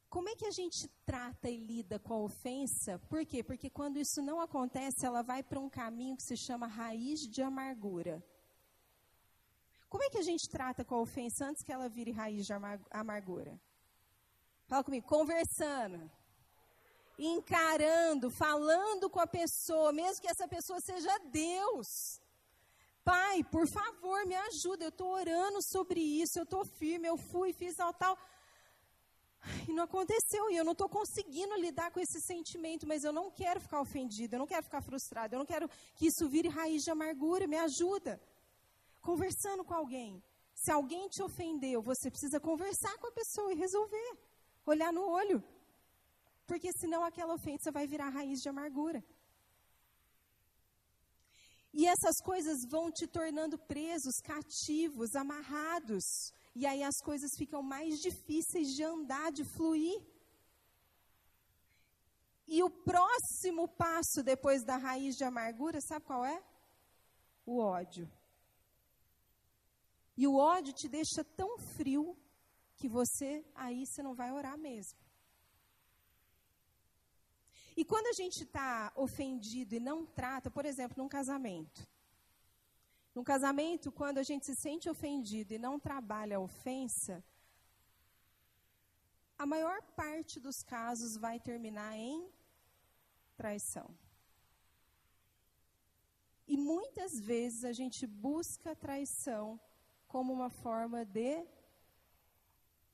[0.09, 2.99] Como é que a gente trata e lida com a ofensa?
[3.11, 3.45] Por quê?
[3.45, 7.43] Porque quando isso não acontece, ela vai para um caminho que se chama raiz de
[7.43, 8.25] amargura.
[9.91, 12.55] Como é que a gente trata com a ofensa antes que ela vire raiz de
[12.91, 13.61] amargura?
[14.69, 16.11] Fala comigo, conversando
[17.19, 22.21] encarando, falando com a pessoa, mesmo que essa pessoa seja Deus.
[23.03, 24.85] Pai, por favor, me ajuda.
[24.85, 28.19] Eu estou orando sobre isso, eu estou firme, eu fui, fiz tal, tal.
[29.69, 33.31] E não aconteceu, e eu não estou conseguindo lidar com esse sentimento, mas eu não
[33.31, 36.83] quero ficar ofendida, eu não quero ficar frustrada, eu não quero que isso vire raiz
[36.83, 38.21] de amargura, me ajuda.
[39.01, 40.21] Conversando com alguém.
[40.53, 44.26] Se alguém te ofendeu, você precisa conversar com a pessoa e resolver.
[44.67, 45.43] Olhar no olho.
[46.47, 49.03] Porque senão aquela ofensa vai virar raiz de amargura.
[51.79, 56.05] E essas coisas vão te tornando presos, cativos, amarrados.
[56.55, 60.01] E aí as coisas ficam mais difíceis de andar, de fluir.
[62.49, 66.43] E o próximo passo depois da raiz de amargura, sabe qual é?
[67.45, 68.11] O ódio.
[70.17, 72.17] E o ódio te deixa tão frio
[72.77, 74.99] que você aí você não vai orar mesmo.
[77.77, 81.87] E quando a gente está ofendido e não trata, por exemplo, num casamento.
[83.15, 87.23] Num casamento, quando a gente se sente ofendido e não trabalha a ofensa,
[89.39, 92.31] a maior parte dos casos vai terminar em
[93.37, 93.89] traição.
[96.49, 99.61] E muitas vezes a gente busca traição
[100.07, 101.45] como uma forma de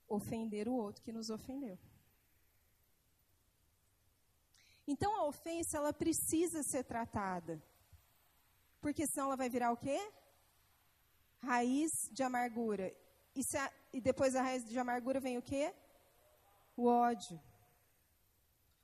[0.08, 1.78] ofender o outro que nos ofendeu.
[4.86, 7.62] Então a ofensa ela precisa ser tratada.
[8.80, 9.98] Porque senão ela vai virar o quê?
[11.40, 12.92] Raiz de amargura.
[13.34, 15.74] E, a, e depois da raiz de amargura vem o quê?
[16.76, 17.40] O ódio.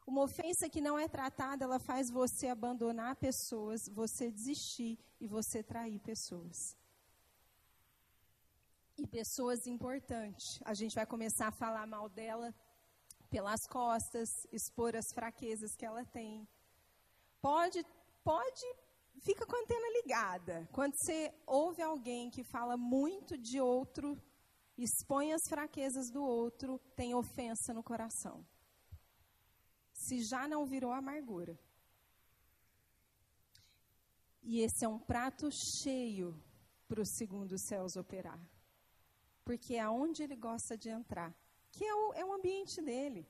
[0.06, 5.62] Uma ofensa que não é tratada, ela faz você abandonar pessoas, você desistir e você
[5.62, 6.77] trair pessoas.
[8.98, 10.44] E pessoas importantes.
[10.64, 12.52] A gente vai começar a falar mal dela
[13.30, 16.48] pelas costas, expor as fraquezas que ela tem.
[17.40, 17.84] Pode,
[18.24, 18.66] pode,
[19.22, 20.68] fica com a antena ligada.
[20.72, 24.20] Quando você ouve alguém que fala muito de outro,
[24.76, 28.44] expõe as fraquezas do outro, tem ofensa no coração.
[29.92, 31.56] Se já não virou amargura.
[34.42, 35.48] E esse é um prato
[35.82, 36.34] cheio
[36.88, 38.40] para o segundo céus operar.
[39.48, 41.30] Porque é onde ele gosta de entrar
[41.72, 43.26] que é o, é o ambiente dele.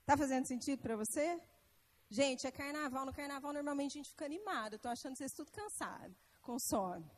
[0.00, 1.40] Está fazendo sentido para você?
[2.08, 3.04] Gente, é carnaval.
[3.04, 4.76] No carnaval, normalmente, a gente fica animado.
[4.76, 7.10] Estou achando vocês tudo cansado, com sono.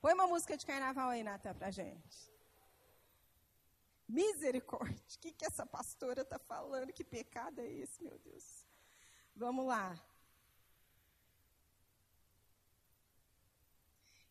[0.00, 2.32] Põe uma música de carnaval aí, Nata, para gente.
[4.08, 5.04] Misericórdia.
[5.16, 6.92] O que, que essa pastora está falando?
[6.92, 8.66] Que pecado é esse, meu Deus?
[9.34, 9.94] Vamos lá.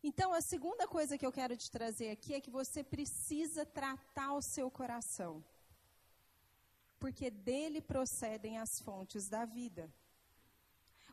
[0.04, 4.34] Então, a segunda coisa que eu quero te trazer aqui é que você precisa tratar
[4.34, 5.44] o seu coração
[7.02, 9.92] porque dele procedem as fontes da vida.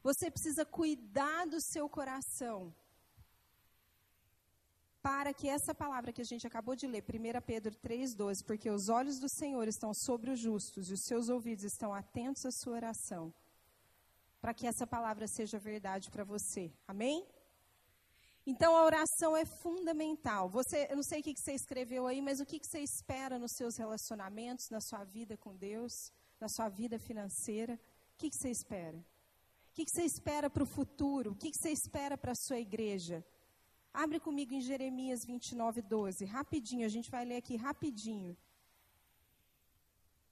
[0.02, 2.74] Você precisa cuidar do seu coração
[5.00, 8.90] para que essa palavra que a gente acabou de ler, 1 Pedro 3,12, porque os
[8.90, 12.74] olhos do Senhor estão sobre os justos e os seus ouvidos estão atentos à sua
[12.74, 13.32] oração,
[14.42, 16.70] para que essa palavra seja verdade para você.
[16.86, 17.26] Amém?
[18.50, 20.48] Então a oração é fundamental.
[20.48, 23.52] Você, eu não sei o que você escreveu aí, mas o que você espera nos
[23.52, 25.92] seus relacionamentos, na sua vida com Deus,
[26.40, 27.74] na sua vida financeira?
[27.74, 28.96] O que você espera?
[28.96, 31.32] O que você espera para o futuro?
[31.32, 33.22] O que você espera para a sua igreja?
[33.92, 36.24] Abre comigo em Jeremias 29, 12.
[36.24, 38.34] Rapidinho, a gente vai ler aqui rapidinho.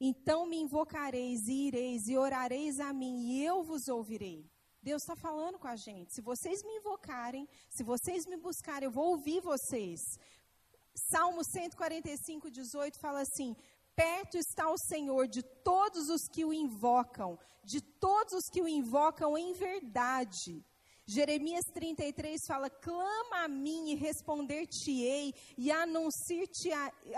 [0.00, 4.50] Então me invocareis e ireis e orareis a mim, e eu vos ouvirei.
[4.86, 6.14] Deus está falando com a gente.
[6.14, 9.98] Se vocês me invocarem, se vocês me buscarem, eu vou ouvir vocês.
[11.10, 13.56] Salmo 145, 18 fala assim:
[13.96, 18.68] Perto está o Senhor de todos os que o invocam, de todos os que o
[18.68, 20.64] invocam em verdade.
[21.04, 27.12] Jeremias 33 fala: clama a mim e responder-te-ei, e anunciar-te-ei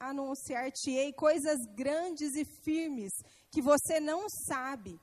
[0.00, 0.72] anunciar
[1.14, 3.12] coisas grandes e firmes
[3.52, 4.98] que você não sabe.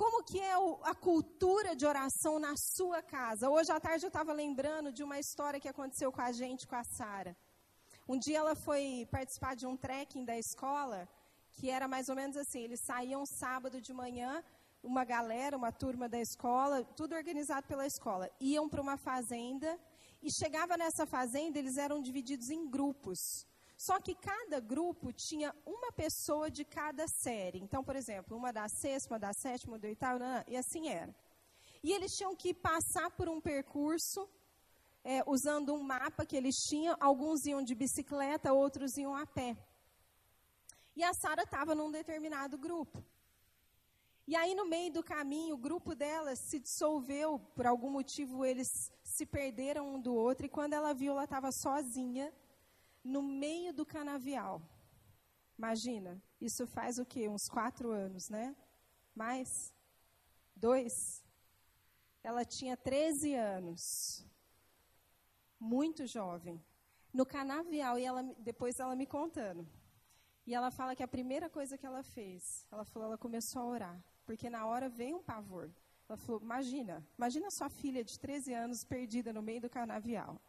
[0.00, 3.50] Como que é a cultura de oração na sua casa?
[3.50, 6.74] Hoje à tarde eu estava lembrando de uma história que aconteceu com a gente, com
[6.74, 7.36] a Sara.
[8.08, 11.06] Um dia ela foi participar de um trekking da escola
[11.52, 14.42] que era mais ou menos assim: eles saíam sábado de manhã,
[14.82, 19.78] uma galera, uma turma da escola, tudo organizado pela escola, iam para uma fazenda
[20.22, 23.46] e chegava nessa fazenda, eles eram divididos em grupos.
[23.86, 27.60] Só que cada grupo tinha uma pessoa de cada série.
[27.60, 31.14] Então, por exemplo, uma da sexta, uma da sétima, uma do oitavo, e assim era.
[31.82, 34.28] E eles tinham que passar por um percurso
[35.02, 36.94] é, usando um mapa que eles tinham.
[37.00, 39.56] Alguns iam de bicicleta, outros iam a pé.
[40.94, 43.02] E a Sara estava num determinado grupo.
[44.28, 48.68] E aí, no meio do caminho, o grupo dela se dissolveu, por algum motivo eles
[49.02, 52.30] se perderam um do outro, e quando ela viu, ela estava sozinha,
[53.02, 54.62] no meio do canavial.
[55.56, 57.28] Imagina, isso faz o quê?
[57.28, 58.56] Uns quatro anos, né?
[59.14, 59.74] Mais?
[60.54, 61.24] Dois?
[62.22, 64.24] Ela tinha 13 anos.
[65.58, 66.62] Muito jovem.
[67.12, 69.66] No canavial, e ela, depois ela me contando.
[70.46, 73.66] E ela fala que a primeira coisa que ela fez, ela falou, ela começou a
[73.66, 75.70] orar, porque na hora veio um pavor.
[76.08, 80.40] Ela falou: "Imagina, imagina sua filha de 13 anos perdida no meio do canavial".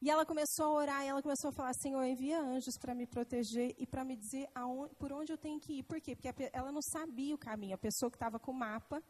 [0.00, 3.06] E ela começou a orar, e ela começou a falar: Senhor, envia anjos para me
[3.06, 5.82] proteger e para me dizer aonde, por onde eu tenho que ir.
[5.82, 6.14] Por quê?
[6.14, 7.74] Porque ela não sabia o caminho.
[7.74, 9.02] A pessoa que estava com o mapa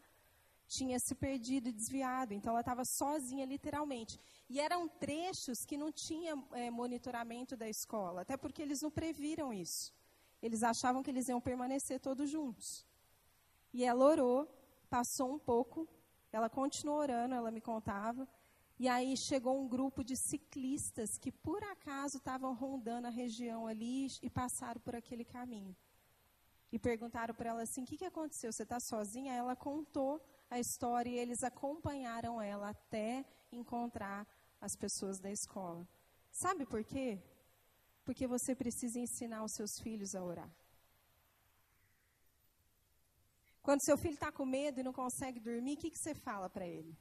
[0.67, 2.33] tinha se perdido e desviado.
[2.33, 4.19] Então ela estava sozinha, literalmente.
[4.49, 9.53] E eram trechos que não tinha é, monitoramento da escola, até porque eles não previram
[9.53, 9.93] isso.
[10.41, 12.85] Eles achavam que eles iam permanecer todos juntos.
[13.73, 14.47] E ela orou,
[14.89, 15.87] passou um pouco,
[16.31, 18.27] ela continuou orando, ela me contava.
[18.79, 24.07] E aí chegou um grupo de ciclistas que por acaso estavam rondando a região ali
[24.23, 25.75] e passaram por aquele caminho.
[26.71, 28.53] E perguntaram para ela assim: o que, que aconteceu?
[28.53, 29.33] Você está sozinha?
[29.33, 34.25] Ela contou a história e eles acompanharam ela até encontrar
[34.61, 35.85] as pessoas da escola.
[36.31, 37.21] Sabe por quê?
[38.05, 40.49] Porque você precisa ensinar os seus filhos a orar.
[43.61, 46.49] Quando seu filho está com medo e não consegue dormir, o que, que você fala
[46.49, 46.97] para ele?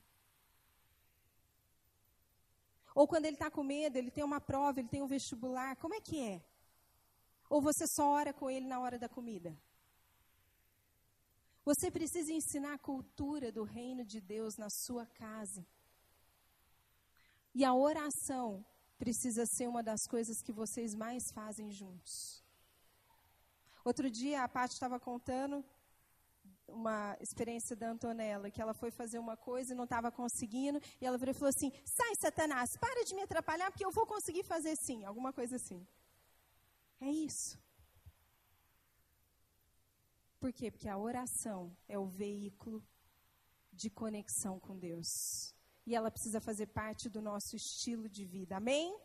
[2.98, 5.94] Ou quando ele está com medo, ele tem uma prova, ele tem um vestibular, como
[5.94, 6.42] é que é?
[7.48, 9.56] Ou você só ora com ele na hora da comida?
[11.64, 15.64] Você precisa ensinar a cultura do reino de Deus na sua casa.
[17.54, 18.66] E a oração
[18.98, 22.42] precisa ser uma das coisas que vocês mais fazem juntos.
[23.84, 25.64] Outro dia a Paty estava contando
[26.68, 31.06] uma experiência da Antonella, que ela foi fazer uma coisa e não estava conseguindo, e
[31.06, 34.44] ela virou e falou assim: sai, Satanás, para de me atrapalhar, porque eu vou conseguir
[34.44, 35.86] fazer sim, alguma coisa assim.
[37.00, 37.58] É isso.
[40.40, 40.70] Por quê?
[40.70, 42.84] Porque a oração é o veículo
[43.72, 45.54] de conexão com Deus.
[45.86, 48.56] E ela precisa fazer parte do nosso estilo de vida.
[48.56, 48.96] Amém?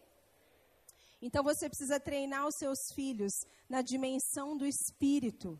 [1.22, 5.60] Então você precisa treinar os seus filhos na dimensão do espírito,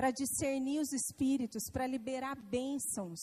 [0.00, 3.20] para discernir os espíritos, para liberar bênçãos.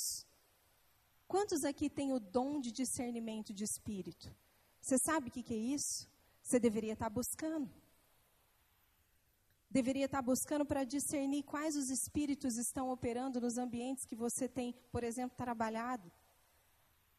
[1.27, 4.31] Quantos aqui têm o dom de discernimento de espírito?
[4.79, 6.07] Você sabe o que, que é isso?
[6.43, 7.67] Você deveria estar buscando
[9.71, 14.73] deveria estar buscando para discernir quais os espíritos estão operando nos ambientes que você tem,
[14.91, 16.11] por exemplo, trabalhado.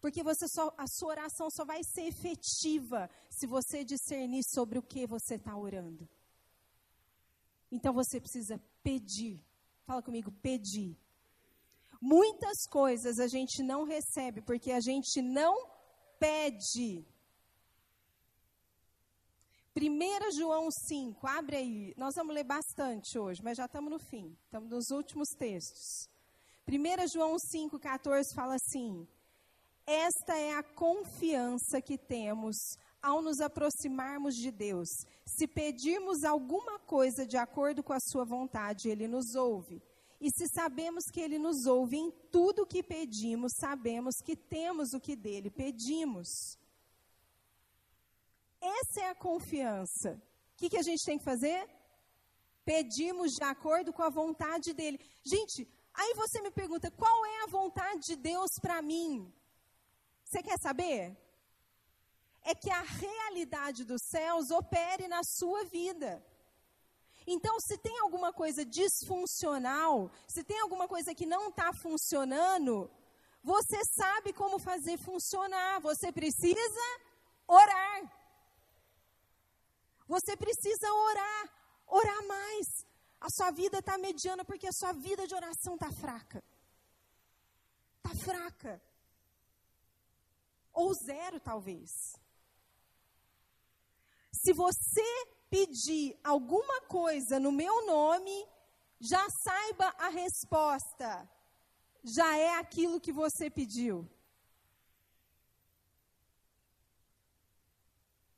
[0.01, 4.83] Porque você só, a sua oração só vai ser efetiva se você discernir sobre o
[4.83, 6.09] que você está orando.
[7.73, 9.48] Então você precisa pedir.
[9.89, 10.95] Fala comigo, pedir.
[11.99, 15.67] Muitas coisas a gente não recebe porque a gente não
[16.21, 17.07] pede.
[19.75, 21.95] 1 João 5, abre aí.
[21.97, 24.37] Nós vamos ler bastante hoje, mas já estamos no fim.
[24.45, 26.07] Estamos nos últimos textos.
[26.69, 29.09] 1 João 5, 14 fala assim:
[29.87, 34.89] Esta é a confiança que temos ao nos aproximarmos de Deus.
[35.25, 39.83] Se pedirmos alguma coisa de acordo com a Sua vontade, Ele nos ouve.
[40.21, 44.93] E se sabemos que Ele nos ouve em tudo o que pedimos, sabemos que temos
[44.93, 46.59] o que dele pedimos.
[48.61, 50.21] Essa é a confiança.
[50.55, 51.69] O que, que a gente tem que fazer?
[52.65, 54.99] Pedimos de acordo com a vontade dele.
[55.25, 59.33] Gente, aí você me pergunta: qual é a vontade de Deus para mim?
[60.25, 61.17] Você quer saber?
[62.51, 66.11] É que a realidade dos céus opere na sua vida.
[67.35, 72.91] Então, se tem alguma coisa disfuncional, se tem alguma coisa que não está funcionando,
[73.43, 75.81] você sabe como fazer funcionar.
[75.81, 76.87] Você precisa
[77.47, 78.01] orar.
[80.07, 81.43] Você precisa orar,
[81.87, 82.67] orar mais.
[83.21, 86.43] A sua vida está mediana porque a sua vida de oração está fraca.
[87.99, 88.83] Está fraca.
[90.73, 91.91] Ou zero, talvez.
[94.49, 95.05] Se você
[95.51, 98.49] pedir alguma coisa no meu nome,
[98.99, 101.31] já saiba a resposta.
[102.03, 104.09] Já é aquilo que você pediu.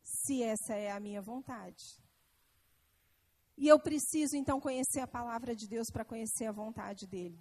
[0.02, 2.02] Se essa é a minha vontade.
[3.56, 7.40] E eu preciso então conhecer a palavra de Deus para conhecer a vontade dele.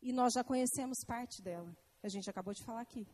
[0.00, 1.76] E nós já conhecemos parte dela.
[2.00, 3.08] A gente acabou de falar aqui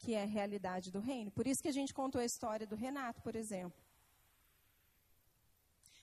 [0.00, 1.30] que é a realidade do reino.
[1.30, 3.78] Por isso que a gente contou a história do Renato, por exemplo.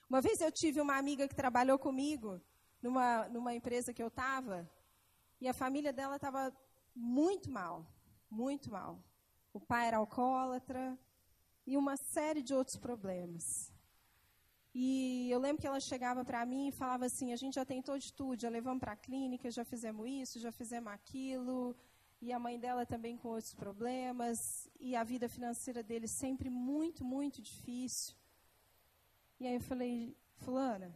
[0.08, 2.40] Uma vez eu tive uma amiga que trabalhou comigo
[2.80, 4.70] numa, numa empresa que eu estava,
[5.40, 6.56] e a família dela estava
[6.94, 7.84] muito mal,
[8.30, 9.02] muito mal.
[9.52, 10.98] O pai era alcoólatra
[11.66, 13.72] e uma série de outros problemas.
[14.74, 17.98] E eu lembro que ela chegava para mim e falava assim: a gente já tentou
[17.98, 21.76] de tudo, já levamos para a clínica, já fizemos isso, já fizemos aquilo,
[22.20, 27.04] e a mãe dela também com outros problemas, e a vida financeira dele sempre muito,
[27.04, 28.16] muito difícil.
[29.38, 30.92] E aí eu falei, fulana,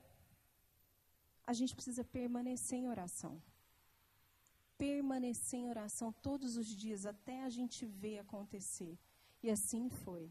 [1.46, 3.40] a gente precisa permanecer em oração.
[4.76, 8.98] Permanecer em oração todos os dias, até a gente ver acontecer.
[9.40, 10.28] E assim foi.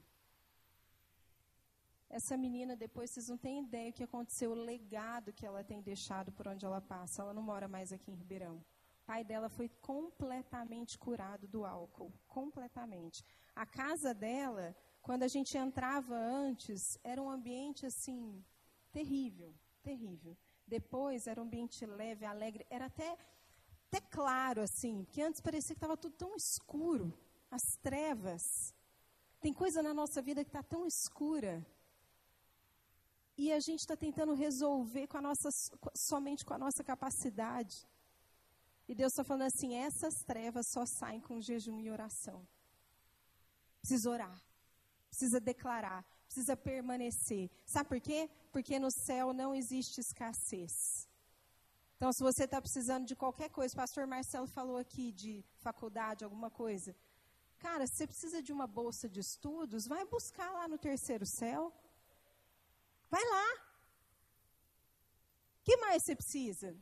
[2.10, 5.82] Essa menina, depois, vocês não têm ideia o que aconteceu, o legado que ela tem
[5.82, 7.22] deixado por onde ela passa.
[7.22, 8.62] Ela não mora mais aqui em Ribeirão
[9.12, 13.26] pai dela foi completamente curado do álcool, completamente.
[13.54, 18.42] A casa dela, quando a gente entrava antes, era um ambiente assim
[18.90, 19.54] terrível,
[19.84, 20.38] terrível.
[20.66, 23.18] Depois era um ambiente leve, alegre, era até
[23.88, 27.14] até claro assim, porque antes parecia que estava tudo tão escuro,
[27.58, 28.74] as trevas.
[29.42, 31.54] Tem coisa na nossa vida que está tão escura.
[33.38, 35.50] E a gente está tentando resolver com a nossa,
[35.94, 37.91] somente com a nossa capacidade.
[38.88, 42.46] E Deus está falando assim: essas trevas só saem com jejum e oração.
[43.80, 44.44] Precisa orar,
[45.10, 47.50] precisa declarar, precisa permanecer.
[47.66, 48.30] Sabe por quê?
[48.52, 51.08] Porque no céu não existe escassez.
[51.96, 56.24] Então, se você está precisando de qualquer coisa, o pastor Marcelo falou aqui de faculdade,
[56.24, 56.96] alguma coisa.
[57.60, 61.72] Cara, se você precisa de uma bolsa de estudos, vai buscar lá no terceiro céu.
[63.08, 63.48] Vai lá.
[65.60, 66.76] O que mais você precisa?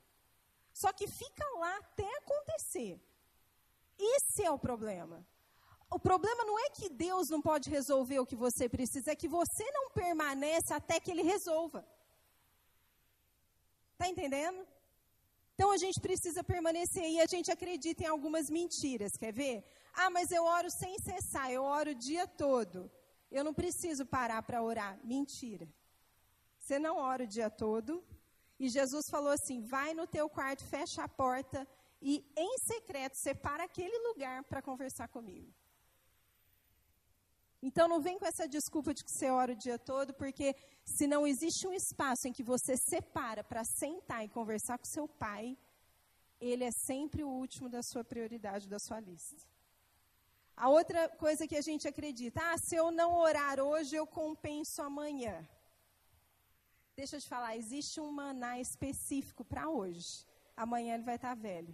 [0.82, 2.93] Só que fica lá até acontecer.
[4.15, 5.17] Esse é o problema.
[5.91, 9.27] O problema não é que Deus não pode resolver o que você precisa, é que
[9.27, 11.86] você não permanece até que Ele resolva.
[13.93, 14.65] Está entendendo?
[15.53, 19.11] Então a gente precisa permanecer e a gente acredita em algumas mentiras.
[19.19, 19.65] Quer ver?
[19.93, 22.89] Ah, mas eu oro sem cessar, eu oro o dia todo.
[23.30, 24.97] Eu não preciso parar para orar.
[25.03, 25.67] Mentira.
[26.57, 28.01] Você não ora o dia todo,
[28.60, 31.68] e Jesus falou assim: vai no teu quarto, fecha a porta
[32.01, 35.51] e em secreto separa aquele lugar para conversar comigo.
[37.62, 40.55] Então não vem com essa desculpa de que você ora o dia todo, porque
[40.86, 45.07] se não existe um espaço em que você separa para sentar e conversar com seu
[45.07, 45.57] pai,
[46.39, 49.43] ele é sempre o último da sua prioridade, da sua lista.
[50.55, 54.82] A outra coisa que a gente acredita, ah, se eu não orar hoje, eu compenso
[54.82, 55.47] amanhã.
[57.00, 60.28] Deixa eu te falar, existe um maná específico para hoje.
[60.54, 61.74] Amanhã ele vai estar tá velho.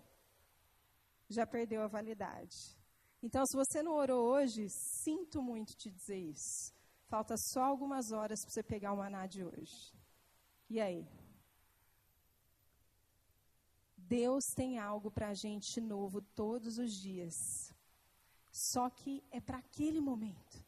[1.28, 2.56] Já perdeu a validade.
[3.24, 6.72] Então, se você não orou hoje, sinto muito te dizer isso.
[7.08, 9.92] Falta só algumas horas para você pegar o maná de hoje.
[10.70, 11.04] E aí?
[13.98, 17.74] Deus tem algo para a gente novo todos os dias.
[18.52, 20.64] Só que é para aquele momento.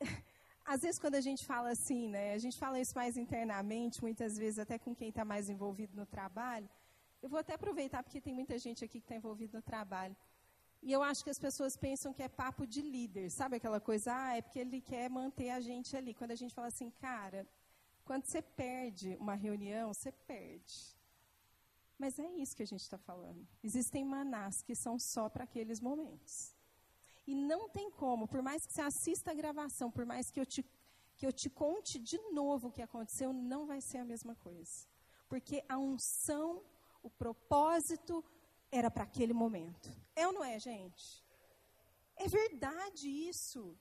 [0.66, 4.36] às vezes quando a gente fala assim, né, a gente fala isso mais internamente, muitas
[4.36, 6.68] vezes até com quem está mais envolvido no trabalho.
[7.22, 10.16] Eu vou até aproveitar porque tem muita gente aqui que está envolvido no trabalho.
[10.82, 14.12] E eu acho que as pessoas pensam que é papo de líder, sabe aquela coisa?
[14.14, 16.12] Ah, é porque ele quer manter a gente ali.
[16.14, 17.46] Quando a gente fala assim, cara,
[18.04, 20.96] quando você perde uma reunião, você perde.
[21.98, 23.46] Mas é isso que a gente está falando.
[23.62, 26.55] Existem manás que são só para aqueles momentos.
[27.26, 30.46] E não tem como, por mais que você assista a gravação, por mais que eu
[30.46, 30.64] te,
[31.16, 34.86] que eu te conte de novo o que aconteceu, não vai ser a mesma coisa.
[35.28, 36.62] Porque a unção,
[37.02, 38.24] o propósito,
[38.70, 39.90] era para aquele momento.
[40.14, 41.24] É ou não é, gente?
[42.16, 43.76] É verdade isso.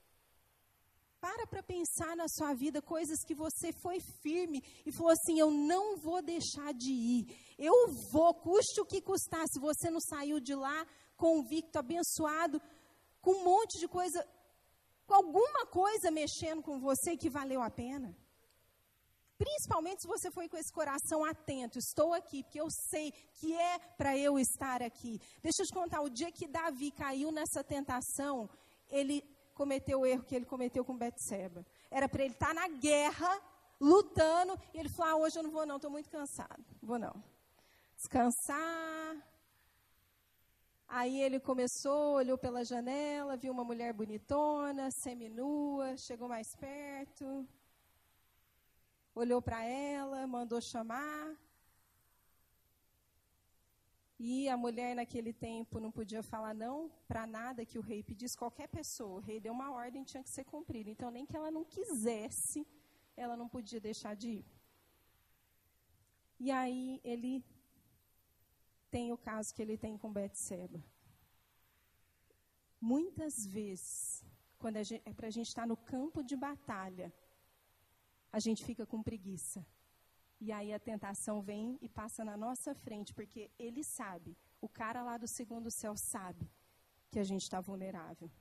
[1.20, 5.50] Para para pensar na sua vida coisas que você foi firme e falou assim: eu
[5.50, 7.56] não vou deixar de ir.
[7.58, 7.74] Eu
[8.12, 9.44] vou, custe o que custar.
[9.48, 10.86] Se você não saiu de lá
[11.16, 12.62] convicto, abençoado,
[13.26, 14.24] com um monte de coisa,
[15.08, 18.16] com alguma coisa mexendo com você que valeu a pena.
[19.36, 21.80] Principalmente se você foi com esse coração atento.
[21.80, 25.20] Estou aqui, porque eu sei que é para eu estar aqui.
[25.42, 28.48] Deixa eu te contar, o dia que Davi caiu nessa tentação,
[28.90, 29.24] ele
[29.56, 31.66] cometeu o erro que ele cometeu com Betseba.
[31.90, 33.42] Era para ele estar na guerra,
[33.82, 36.64] lutando, e ele falou: ah, hoje eu não vou não, estou muito cansado.
[36.80, 37.24] Vou não.
[37.98, 39.35] Descansar.
[40.88, 47.48] Aí ele começou, olhou pela janela, viu uma mulher bonitona, seminua, chegou mais perto
[49.16, 51.36] olhou para ela, mandou chamar.
[54.20, 58.38] E a mulher naquele tempo não podia falar não para nada que o rei pedisse,
[58.38, 59.18] qualquer pessoa.
[59.18, 60.90] O rei deu uma ordem, tinha que ser cumprida.
[60.90, 62.66] Então, nem que ela não quisesse,
[63.16, 64.46] ela não podia deixar de ir.
[66.40, 67.44] E aí ele
[68.96, 70.82] tem o caso que ele tem com Betseba.
[72.80, 74.24] Muitas vezes,
[74.58, 77.14] quando gente, é para a gente estar no campo de batalha,
[78.32, 79.60] a gente fica com preguiça.
[80.40, 85.04] E aí a tentação vem e passa na nossa frente, porque ele sabe, o cara
[85.04, 86.50] lá do segundo céu sabe
[87.12, 88.32] que a gente está vulnerável.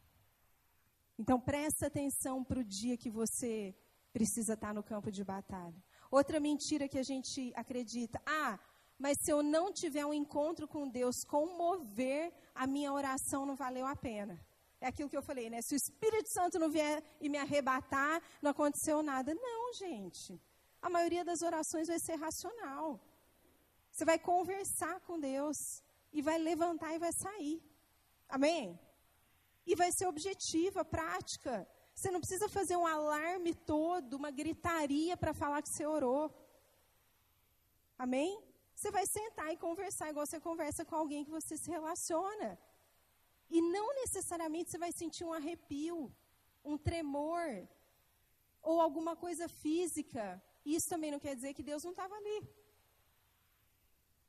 [1.18, 3.74] Então presta atenção para o dia que você
[4.12, 5.82] precisa estar tá no campo de batalha.
[6.12, 8.56] Outra mentira que a gente acredita: ah,
[8.98, 13.56] mas se eu não tiver um encontro com Deus, com mover, a minha oração não
[13.56, 14.40] valeu a pena.
[14.80, 15.60] É aquilo que eu falei, né?
[15.62, 19.34] Se o Espírito Santo não vier e me arrebatar, não aconteceu nada.
[19.34, 20.40] Não, gente.
[20.80, 23.00] A maioria das orações vai ser racional.
[23.90, 25.56] Você vai conversar com Deus
[26.12, 27.62] e vai levantar e vai sair.
[28.28, 28.78] Amém?
[29.66, 31.66] E vai ser objetiva, prática.
[31.94, 36.30] Você não precisa fazer um alarme todo, uma gritaria para falar que você orou.
[37.96, 38.36] Amém?
[38.74, 42.58] Você vai sentar e conversar igual você conversa com alguém que você se relaciona.
[43.50, 46.12] E não necessariamente você vai sentir um arrepio,
[46.64, 47.68] um tremor,
[48.62, 50.42] ou alguma coisa física.
[50.64, 52.48] Isso também não quer dizer que Deus não estava ali.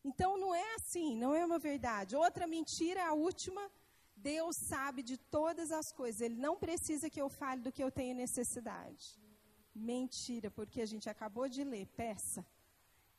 [0.04, 2.16] Então não é assim, não é uma verdade.
[2.16, 3.72] Outra mentira, a última,
[4.16, 6.22] Deus sabe de todas as coisas.
[6.22, 9.20] Ele não precisa que eu fale do que eu tenho necessidade.
[9.74, 12.46] Mentira, porque a gente acabou de ler, peça.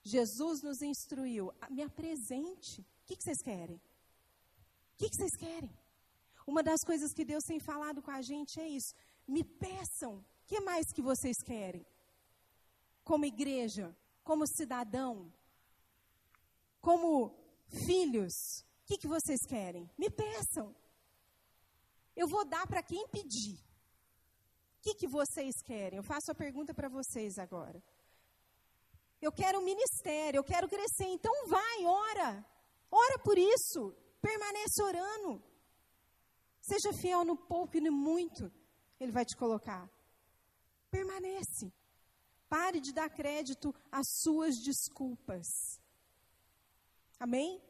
[0.06, 2.80] Jesus nos instruiu, me apresente.
[2.80, 3.76] O que, vocês querem?
[3.76, 5.70] O que, que vocês querem?
[6.46, 8.94] Uma das coisas que Deus tem falado com a gente é isso.
[9.26, 11.84] Me peçam, o que mais que vocês querem?
[13.02, 15.32] Como igreja, como cidadão,
[16.80, 17.34] como
[17.84, 19.90] filhos, o que, que vocês querem?
[19.98, 20.72] Me peçam.
[22.14, 23.56] Eu vou dar para quem pedir.
[23.56, 25.96] O que, que vocês querem?
[25.96, 27.82] Eu faço a pergunta para vocês agora.
[29.20, 31.06] Eu quero um ministério, eu quero crescer.
[31.06, 32.46] Então vai, ora.
[32.90, 33.94] Ora por isso.
[34.20, 35.42] Permanece orando.
[36.60, 38.52] Seja fiel no pouco e no muito,
[38.98, 39.88] Ele vai te colocar.
[40.90, 41.72] Permanece.
[42.48, 45.46] Pare de dar crédito às suas desculpas.
[47.18, 47.62] Amém?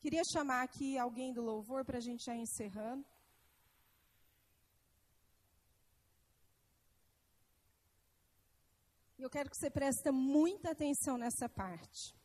[0.00, 3.04] Queria chamar aqui alguém do louvor para a gente já encerrando.
[9.22, 12.16] Eu quero que você preste muita atenção nessa parte.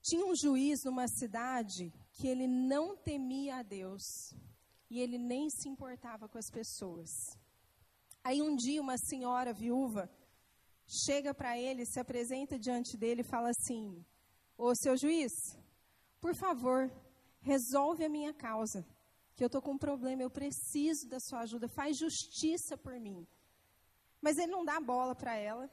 [0.00, 4.04] Tinha um juiz numa cidade que ele não temia a Deus
[4.88, 7.10] e ele nem se importava com as pessoas.
[8.22, 10.08] Aí um dia uma senhora viúva
[10.86, 14.04] chega para ele, se apresenta diante dele e fala assim:
[14.56, 15.32] Ô seu juiz,
[16.20, 16.92] por favor,
[17.40, 18.86] resolve a minha causa,
[19.34, 23.26] que eu estou com um problema, eu preciso da sua ajuda, faz justiça por mim.
[24.20, 25.70] Mas ele não dá bola para ela,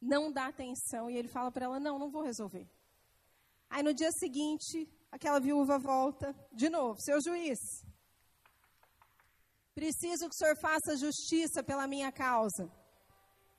[0.00, 2.68] não dá atenção, e ele fala para ela: Não, não vou resolver.
[3.68, 7.58] Aí no dia seguinte, aquela viúva volta de novo, seu juiz.
[9.74, 12.70] Preciso que o senhor faça justiça pela minha causa.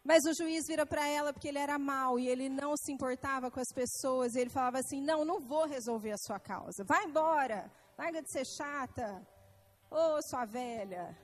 [0.03, 3.51] Mas o juiz vira para ela porque ele era mau e ele não se importava
[3.51, 4.33] com as pessoas.
[4.33, 6.83] E ele falava assim: Não, não vou resolver a sua causa.
[6.83, 7.71] Vai embora.
[7.97, 9.25] Larga de ser chata.
[9.89, 11.15] Ô, oh, sua velha.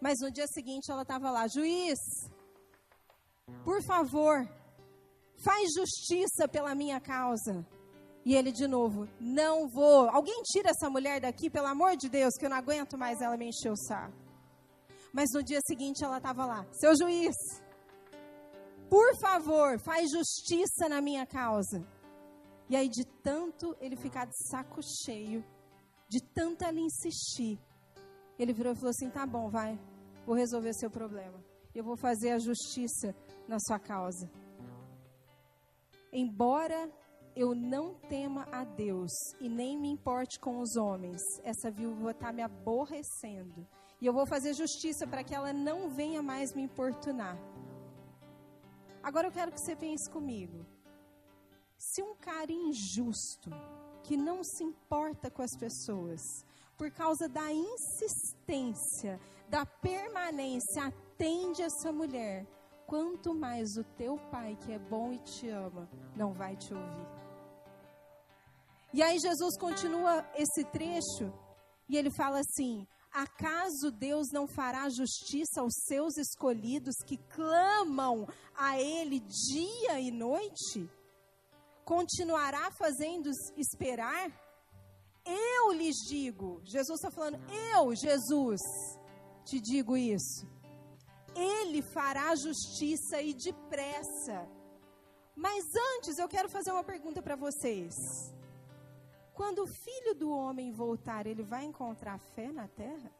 [0.00, 1.98] Mas no dia seguinte ela estava lá: Juiz,
[3.64, 4.48] por favor,
[5.36, 7.66] faz justiça pela minha causa.
[8.24, 10.08] E ele de novo, não vou.
[10.08, 13.36] Alguém tira essa mulher daqui, pelo amor de Deus, que eu não aguento mais ela
[13.36, 14.16] me encher o saco.
[15.12, 17.36] Mas no dia seguinte ela estava lá, seu juiz,
[18.88, 21.86] por favor, faz justiça na minha causa.
[22.68, 25.44] E aí, de tanto ele ficar de saco cheio,
[26.08, 27.60] de tanto ela insistir,
[28.38, 29.78] Ele virou e falou assim: tá bom, vai,
[30.26, 31.42] vou resolver seu problema.
[31.74, 33.14] Eu vou fazer a justiça
[33.48, 34.30] na sua causa.
[36.12, 36.90] Embora
[37.34, 39.10] eu não tema a Deus
[39.40, 43.66] e nem me importe com os homens, essa viúva está me aborrecendo.
[44.00, 47.36] E eu vou fazer justiça para que ela não venha mais me importunar.
[49.02, 50.64] Agora eu quero que você pense comigo.
[51.76, 53.50] Se um cara injusto,
[54.04, 56.20] que não se importa com as pessoas,
[56.76, 62.46] por causa da insistência, da permanência, atende essa mulher,
[62.86, 67.08] quanto mais o teu pai, que é bom e te ama, não vai te ouvir.
[68.92, 71.32] E aí Jesus continua esse trecho
[71.88, 78.76] e ele fala assim: Acaso Deus não fará justiça aos seus escolhidos que clamam a
[78.80, 80.90] Ele dia e noite?
[81.84, 84.43] Continuará fazendo esperar?
[85.24, 87.38] Eu lhes digo, Jesus está falando,
[87.72, 88.60] eu, Jesus,
[89.44, 90.46] te digo isso.
[91.34, 94.48] Ele fará justiça e depressa.
[95.34, 95.64] Mas
[95.96, 97.94] antes eu quero fazer uma pergunta para vocês.
[99.32, 103.10] Quando o filho do homem voltar, ele vai encontrar fé na terra?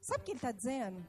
[0.00, 1.08] Sabe o que ele está dizendo?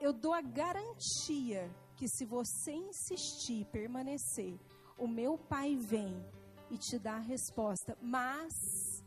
[0.00, 4.58] Eu dou a garantia que se você insistir, permanecer,
[4.96, 6.16] o meu pai vem
[6.70, 7.96] e te dá a resposta.
[8.00, 9.04] Mas,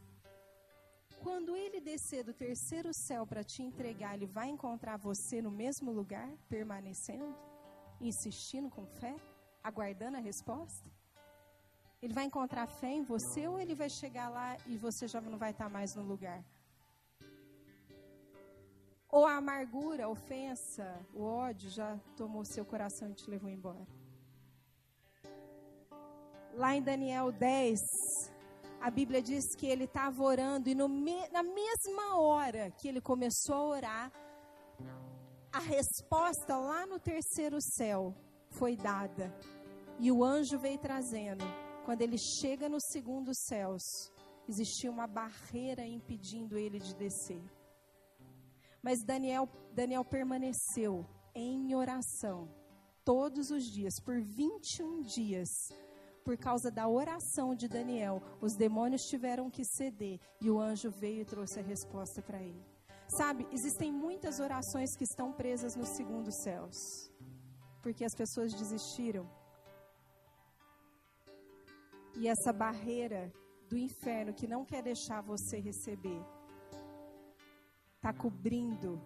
[1.22, 5.91] quando ele descer do terceiro céu para te entregar, ele vai encontrar você no mesmo
[5.91, 7.36] lugar, permanecendo,
[8.01, 9.16] insistindo com fé,
[9.64, 10.89] aguardando a resposta?
[12.01, 15.38] Ele vai encontrar fé em você ou ele vai chegar lá e você já não
[15.38, 16.43] vai estar mais no lugar?
[19.09, 23.88] Ou a amargura, a ofensa, o ódio já tomou seu coração e te levou embora?
[26.56, 27.80] Lá em Daniel 10,
[28.80, 33.56] a Bíblia diz que ele estava orando e me, na mesma hora que ele começou
[33.56, 34.12] a orar,
[35.51, 38.16] a resposta lá no terceiro céu
[38.51, 39.36] foi dada.
[39.99, 41.43] E o anjo veio trazendo.
[41.86, 43.84] Quando ele chega nos segundos céus,
[44.47, 47.43] existia uma barreira impedindo ele de descer.
[48.82, 52.47] Mas Daniel, Daniel permaneceu em oração
[53.04, 55.49] todos os dias, por 21 dias,
[56.24, 61.22] por causa da oração de Daniel, os demônios tiveram que ceder e o anjo veio
[61.22, 62.66] e trouxe a resposta para ele.
[63.18, 67.12] Sabe, existem muitas orações que estão presas nos segundos céus,
[67.82, 69.30] porque as pessoas desistiram.
[72.16, 73.32] E essa barreira
[73.70, 76.24] do inferno que não quer deixar você receber,
[77.96, 79.02] está cobrindo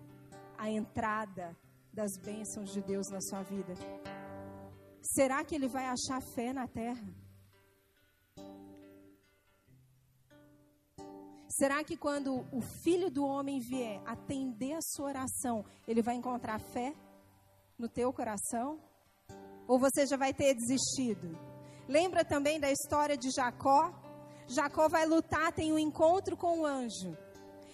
[0.58, 1.56] a entrada
[1.94, 3.74] das bênçãos de Deus na sua vida.
[5.16, 7.08] Será que ele vai achar fé na terra?
[11.50, 16.60] Será que quando o filho do homem vier atender a sua oração, ele vai encontrar
[16.60, 16.94] fé
[17.80, 18.80] no teu coração?
[19.68, 21.38] Ou você já vai ter desistido?
[21.88, 23.92] Lembra também da história de Jacó?
[24.46, 27.18] Jacó vai lutar, tem um encontro com o anjo.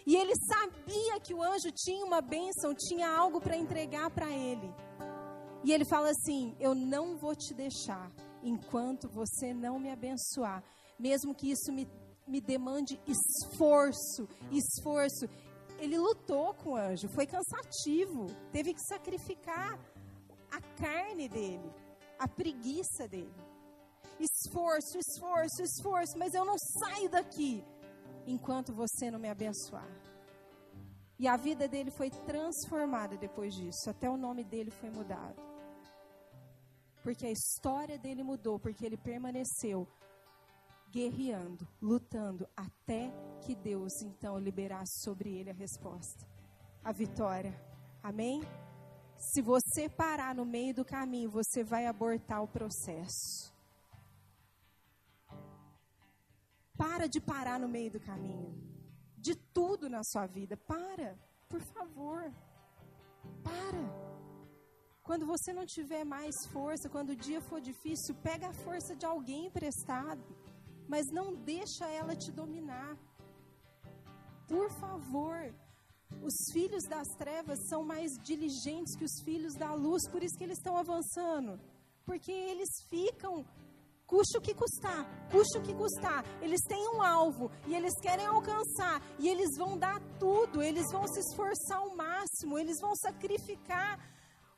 [0.05, 4.73] E ele sabia que o anjo tinha uma bênção, tinha algo para entregar para ele.
[5.63, 8.11] E ele fala assim: Eu não vou te deixar
[8.43, 10.61] enquanto você não me abençoar,
[10.99, 11.87] mesmo que isso me,
[12.27, 15.25] me demande esforço, esforço.
[15.79, 19.79] Ele lutou com o anjo, foi cansativo, teve que sacrificar
[20.51, 21.73] a carne dele,
[22.19, 23.33] a preguiça dele.
[24.19, 27.63] Esforço, esforço, esforço, mas eu não saio daqui
[28.27, 29.89] enquanto você não me abençoar.
[31.17, 35.52] E a vida dele foi transformada depois disso, até o nome dele foi mudado
[37.03, 39.87] porque a história dele mudou, porque ele permaneceu
[40.89, 46.25] guerreando, lutando, até que Deus então liberasse sobre ele a resposta,
[46.83, 47.53] a vitória.
[48.01, 48.41] Amém?
[49.17, 53.53] Se você parar no meio do caminho, você vai abortar o processo.
[56.77, 58.53] Para de parar no meio do caminho.
[59.17, 60.57] De tudo na sua vida.
[60.57, 61.17] Para,
[61.49, 62.31] por favor.
[63.43, 64.12] Para.
[65.03, 69.05] Quando você não tiver mais força, quando o dia for difícil, pega a força de
[69.05, 70.23] alguém emprestado,
[70.87, 72.97] mas não deixa ela te dominar.
[74.47, 75.53] Por favor,
[76.21, 80.45] os filhos das trevas são mais diligentes que os filhos da luz, por isso que
[80.45, 81.59] eles estão avançando.
[82.05, 83.45] Porque eles ficam,
[84.07, 86.23] custa o que custar, custa o que custar.
[86.41, 91.05] Eles têm um alvo e eles querem alcançar, e eles vão dar tudo, eles vão
[91.09, 93.99] se esforçar ao máximo, eles vão sacrificar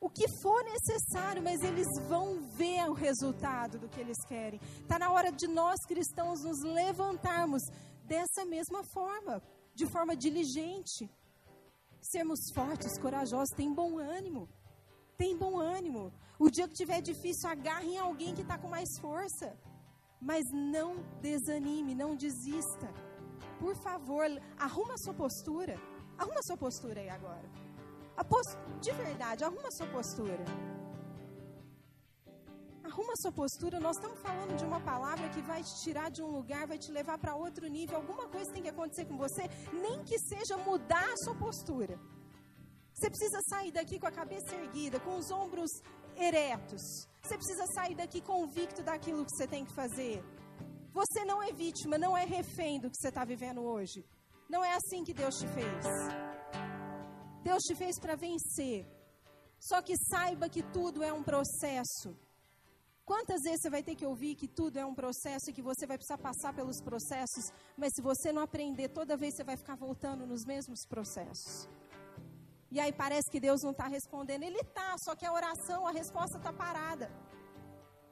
[0.00, 4.60] o que for necessário, mas eles vão ver o resultado do que eles querem.
[4.80, 7.62] Está na hora de nós cristãos nos levantarmos
[8.04, 9.42] dessa mesma forma,
[9.74, 11.10] de forma diligente.
[12.00, 14.48] Sermos fortes, corajosos, tem bom ânimo.
[15.16, 16.12] Tem bom ânimo.
[16.38, 19.58] O dia que tiver difícil, agarre em alguém que está com mais força.
[20.20, 22.92] Mas não desanime, não desista.
[23.58, 24.26] Por favor,
[24.58, 25.80] arruma a sua postura.
[26.18, 27.65] Arruma a sua postura aí agora.
[28.24, 28.56] Post...
[28.80, 30.44] De verdade, arruma sua postura.
[32.84, 33.80] Arruma sua postura.
[33.80, 36.90] Nós estamos falando de uma palavra que vai te tirar de um lugar, vai te
[36.92, 37.96] levar para outro nível.
[37.96, 39.42] Alguma coisa tem que acontecer com você,
[39.72, 41.98] nem que seja mudar a sua postura.
[42.94, 45.70] Você precisa sair daqui com a cabeça erguida, com os ombros
[46.16, 46.82] eretos.
[47.22, 50.24] Você precisa sair daqui convicto daquilo que você tem que fazer.
[50.94, 54.06] Você não é vítima, não é refém do que você está vivendo hoje.
[54.48, 56.25] Não é assim que Deus te fez.
[57.48, 58.78] Deus te fez para vencer.
[59.68, 62.08] Só que saiba que tudo é um processo.
[63.10, 65.86] Quantas vezes você vai ter que ouvir que tudo é um processo e que você
[65.86, 67.44] vai precisar passar pelos processos,
[67.80, 71.68] mas se você não aprender, toda vez você vai ficar voltando nos mesmos processos.
[72.74, 74.42] E aí parece que Deus não está respondendo.
[74.42, 77.08] Ele está, só que a oração, a resposta está parada.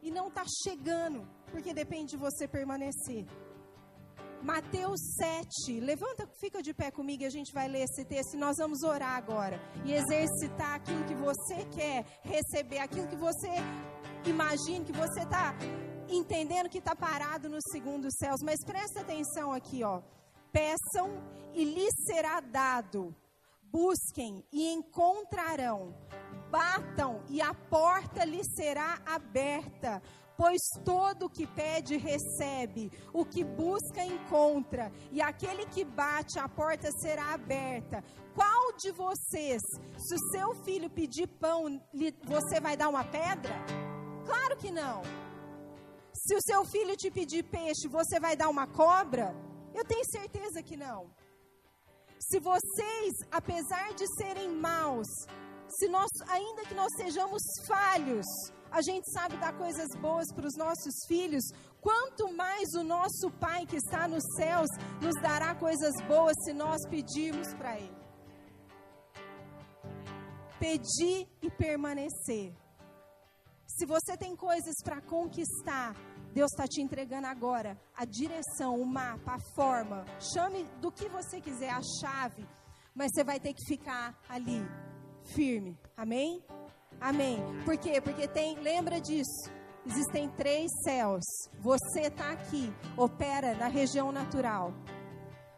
[0.00, 3.26] E não está chegando, porque depende de você permanecer.
[4.44, 5.80] Mateus 7.
[5.80, 8.82] Levanta, fica de pé comigo e a gente vai ler esse texto e nós vamos
[8.82, 9.58] orar agora.
[9.86, 13.48] E exercitar aquilo que você quer receber, aquilo que você
[14.26, 15.54] imagina, que você está
[16.10, 18.42] entendendo que está parado nos segundos céus.
[18.42, 20.02] Mas presta atenção aqui, ó.
[20.52, 21.08] Peçam
[21.54, 23.16] e lhes será dado.
[23.62, 25.94] Busquem e encontrarão.
[26.50, 30.02] Batam e a porta lhes será aberta
[30.36, 36.48] Pois todo o que pede recebe, o que busca encontra, e aquele que bate a
[36.48, 38.02] porta será aberta.
[38.34, 39.62] Qual de vocês,
[39.96, 41.80] se o seu filho pedir pão,
[42.24, 43.54] você vai dar uma pedra?
[44.26, 45.02] Claro que não.
[46.12, 49.34] Se o seu filho te pedir peixe, você vai dar uma cobra?
[49.72, 51.10] Eu tenho certeza que não.
[52.18, 55.08] Se vocês, apesar de serem maus,
[55.68, 58.26] se nós, ainda que nós sejamos falhos,
[58.74, 61.44] a gente sabe dar coisas boas para os nossos filhos,
[61.80, 64.68] quanto mais o nosso Pai que está nos céus
[65.00, 67.96] nos dará coisas boas se nós pedirmos para Ele.
[70.58, 72.52] Pedir e permanecer.
[73.64, 75.94] Se você tem coisas para conquistar,
[76.32, 80.04] Deus está te entregando agora a direção, o mapa, a forma.
[80.18, 82.44] Chame do que você quiser, a chave.
[82.92, 84.66] Mas você vai ter que ficar ali,
[85.32, 85.78] firme.
[85.96, 86.42] Amém?
[87.00, 87.38] Amém.
[87.64, 88.00] Por quê?
[88.00, 89.50] Porque tem, lembra disso.
[89.86, 91.24] Existem três céus.
[91.60, 94.72] Você está aqui, opera na região natural.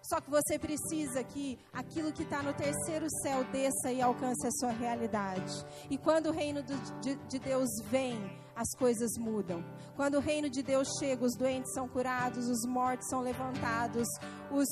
[0.08, 4.50] Só que você precisa que aquilo que está no terceiro céu desça e alcance a
[4.52, 5.52] sua realidade.
[5.90, 8.16] E quando o reino de, de Deus vem,
[8.54, 9.62] as coisas mudam.
[9.94, 14.08] Quando o reino de Deus chega, os doentes são curados, os mortos são levantados,
[14.50, 14.68] os,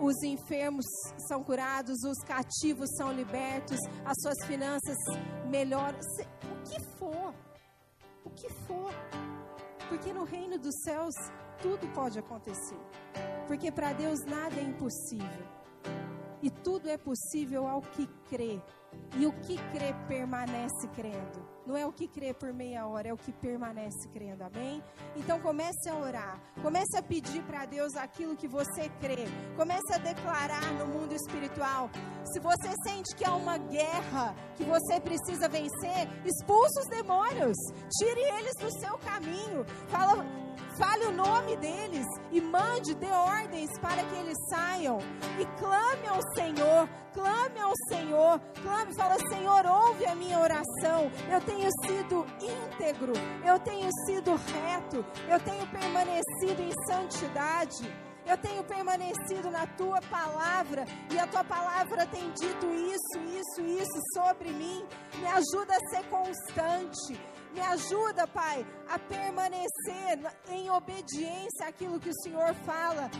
[0.00, 0.84] os enfermos
[1.28, 4.96] são curados, os cativos são libertos, as suas finanças
[5.48, 5.98] melhoram.
[5.98, 7.34] O que for,
[8.24, 8.92] o que for.
[9.92, 11.14] Porque no reino dos céus
[11.60, 12.80] tudo pode acontecer.
[13.46, 15.46] Porque para Deus nada é impossível.
[16.42, 18.58] E tudo é possível ao que crê.
[19.18, 21.51] E o que crê permanece crendo.
[21.66, 24.82] Não é o que crê por meia hora, é o que permanece crendo, amém?
[25.16, 29.98] Então comece a orar, comece a pedir para Deus aquilo que você crê, comece a
[29.98, 31.88] declarar no mundo espiritual.
[32.24, 37.56] Se você sente que há uma guerra que você precisa vencer, expulse os demônios,
[37.98, 40.24] tire eles do seu caminho, fala,
[40.76, 44.98] fale o nome deles e mande, dê ordens para que eles saiam
[45.38, 51.10] e clame ao Senhor, clame ao Senhor, clame, fala, Senhor, ouve a minha oração.
[51.30, 53.12] Eu tenho sido íntegro,
[53.44, 58.12] eu tenho sido reto, eu tenho permanecido em santidade.
[58.24, 64.00] Eu tenho permanecido na tua palavra e a tua palavra tem dito isso, isso, isso
[64.14, 64.86] sobre mim.
[65.18, 67.20] Me ajuda a ser constante.
[67.52, 73.10] Me ajuda, Pai, a permanecer em obediência àquilo que o Senhor fala.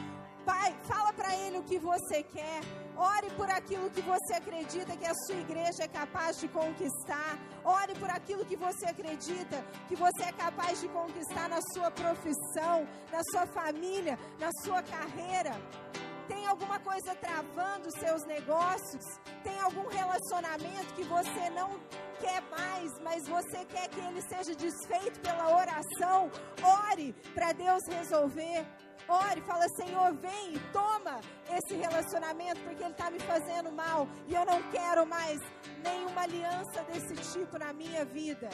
[0.44, 2.60] Pai, fala para Ele o que você quer.
[2.96, 7.38] Ore por aquilo que você acredita que a sua igreja é capaz de conquistar.
[7.64, 12.88] Ore por aquilo que você acredita que você é capaz de conquistar na sua profissão,
[13.12, 15.54] na sua família, na sua carreira.
[16.28, 19.04] Tem alguma coisa travando os seus negócios?
[19.42, 21.80] Tem algum relacionamento que você não
[22.20, 26.30] quer mais, mas você quer que ele seja desfeito pela oração?
[26.90, 28.66] Ore para Deus resolver.
[29.08, 31.20] Ore, fala, Senhor, vem e toma
[31.50, 35.38] esse relacionamento, porque ele está me fazendo mal e eu não quero mais
[35.82, 38.48] nenhuma aliança desse tipo na minha vida.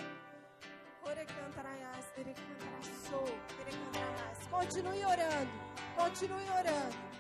[4.51, 5.51] Continue orando,
[5.97, 7.18] continue orando.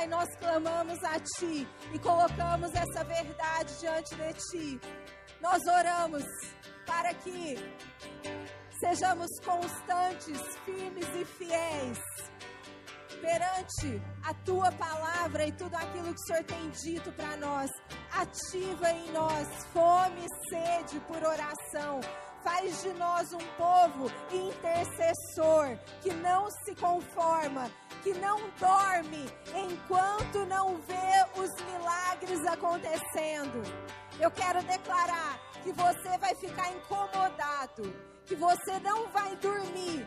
[0.00, 4.80] Pai, nós clamamos a Ti e colocamos essa verdade diante de Ti.
[5.42, 6.24] Nós oramos
[6.86, 7.56] para que
[8.80, 11.98] sejamos constantes, firmes e fiéis
[13.20, 17.70] perante a tua palavra e tudo aquilo que o Senhor tem dito para nós.
[18.10, 22.00] Ativa em nós fome e sede por oração.
[22.42, 27.70] Faz de nós um povo intercessor que não se conforma,
[28.02, 33.62] que não dorme enquanto não vê os milagres acontecendo.
[34.18, 37.94] Eu quero declarar que você vai ficar incomodado,
[38.26, 40.06] que você não vai dormir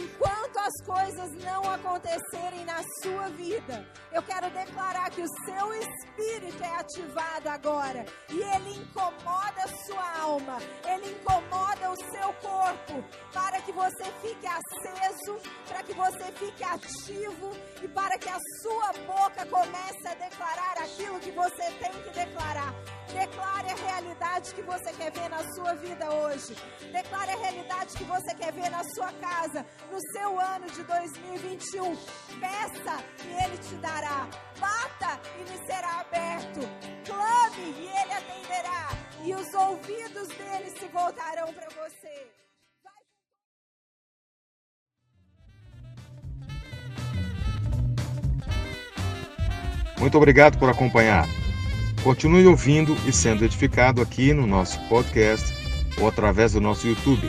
[0.00, 6.62] enquanto as coisas não acontecerem na sua vida, eu quero declarar que o seu espírito
[6.62, 13.60] é ativado agora e ele incomoda a sua alma, ele incomoda o seu corpo para
[13.60, 17.50] que você fique aceso, para que você fique ativo
[17.82, 22.74] e para que a sua boca comece a declarar aquilo que você tem que declarar.
[23.12, 26.54] Declare a realidade que você quer ver na sua vida hoje.
[26.92, 31.96] Declare a realidade que você quer ver na sua casa, no seu ano de 2021.
[32.40, 34.28] Peça e Ele te dará.
[34.58, 36.60] Bata e lhe será aberto.
[37.06, 38.88] Clame e Ele atenderá.
[39.24, 42.28] E os ouvidos dele se voltarão para você.
[49.98, 51.26] Muito obrigado por acompanhar.
[52.04, 55.52] Continue ouvindo e sendo edificado aqui no nosso podcast
[56.00, 57.28] ou através do nosso YouTube.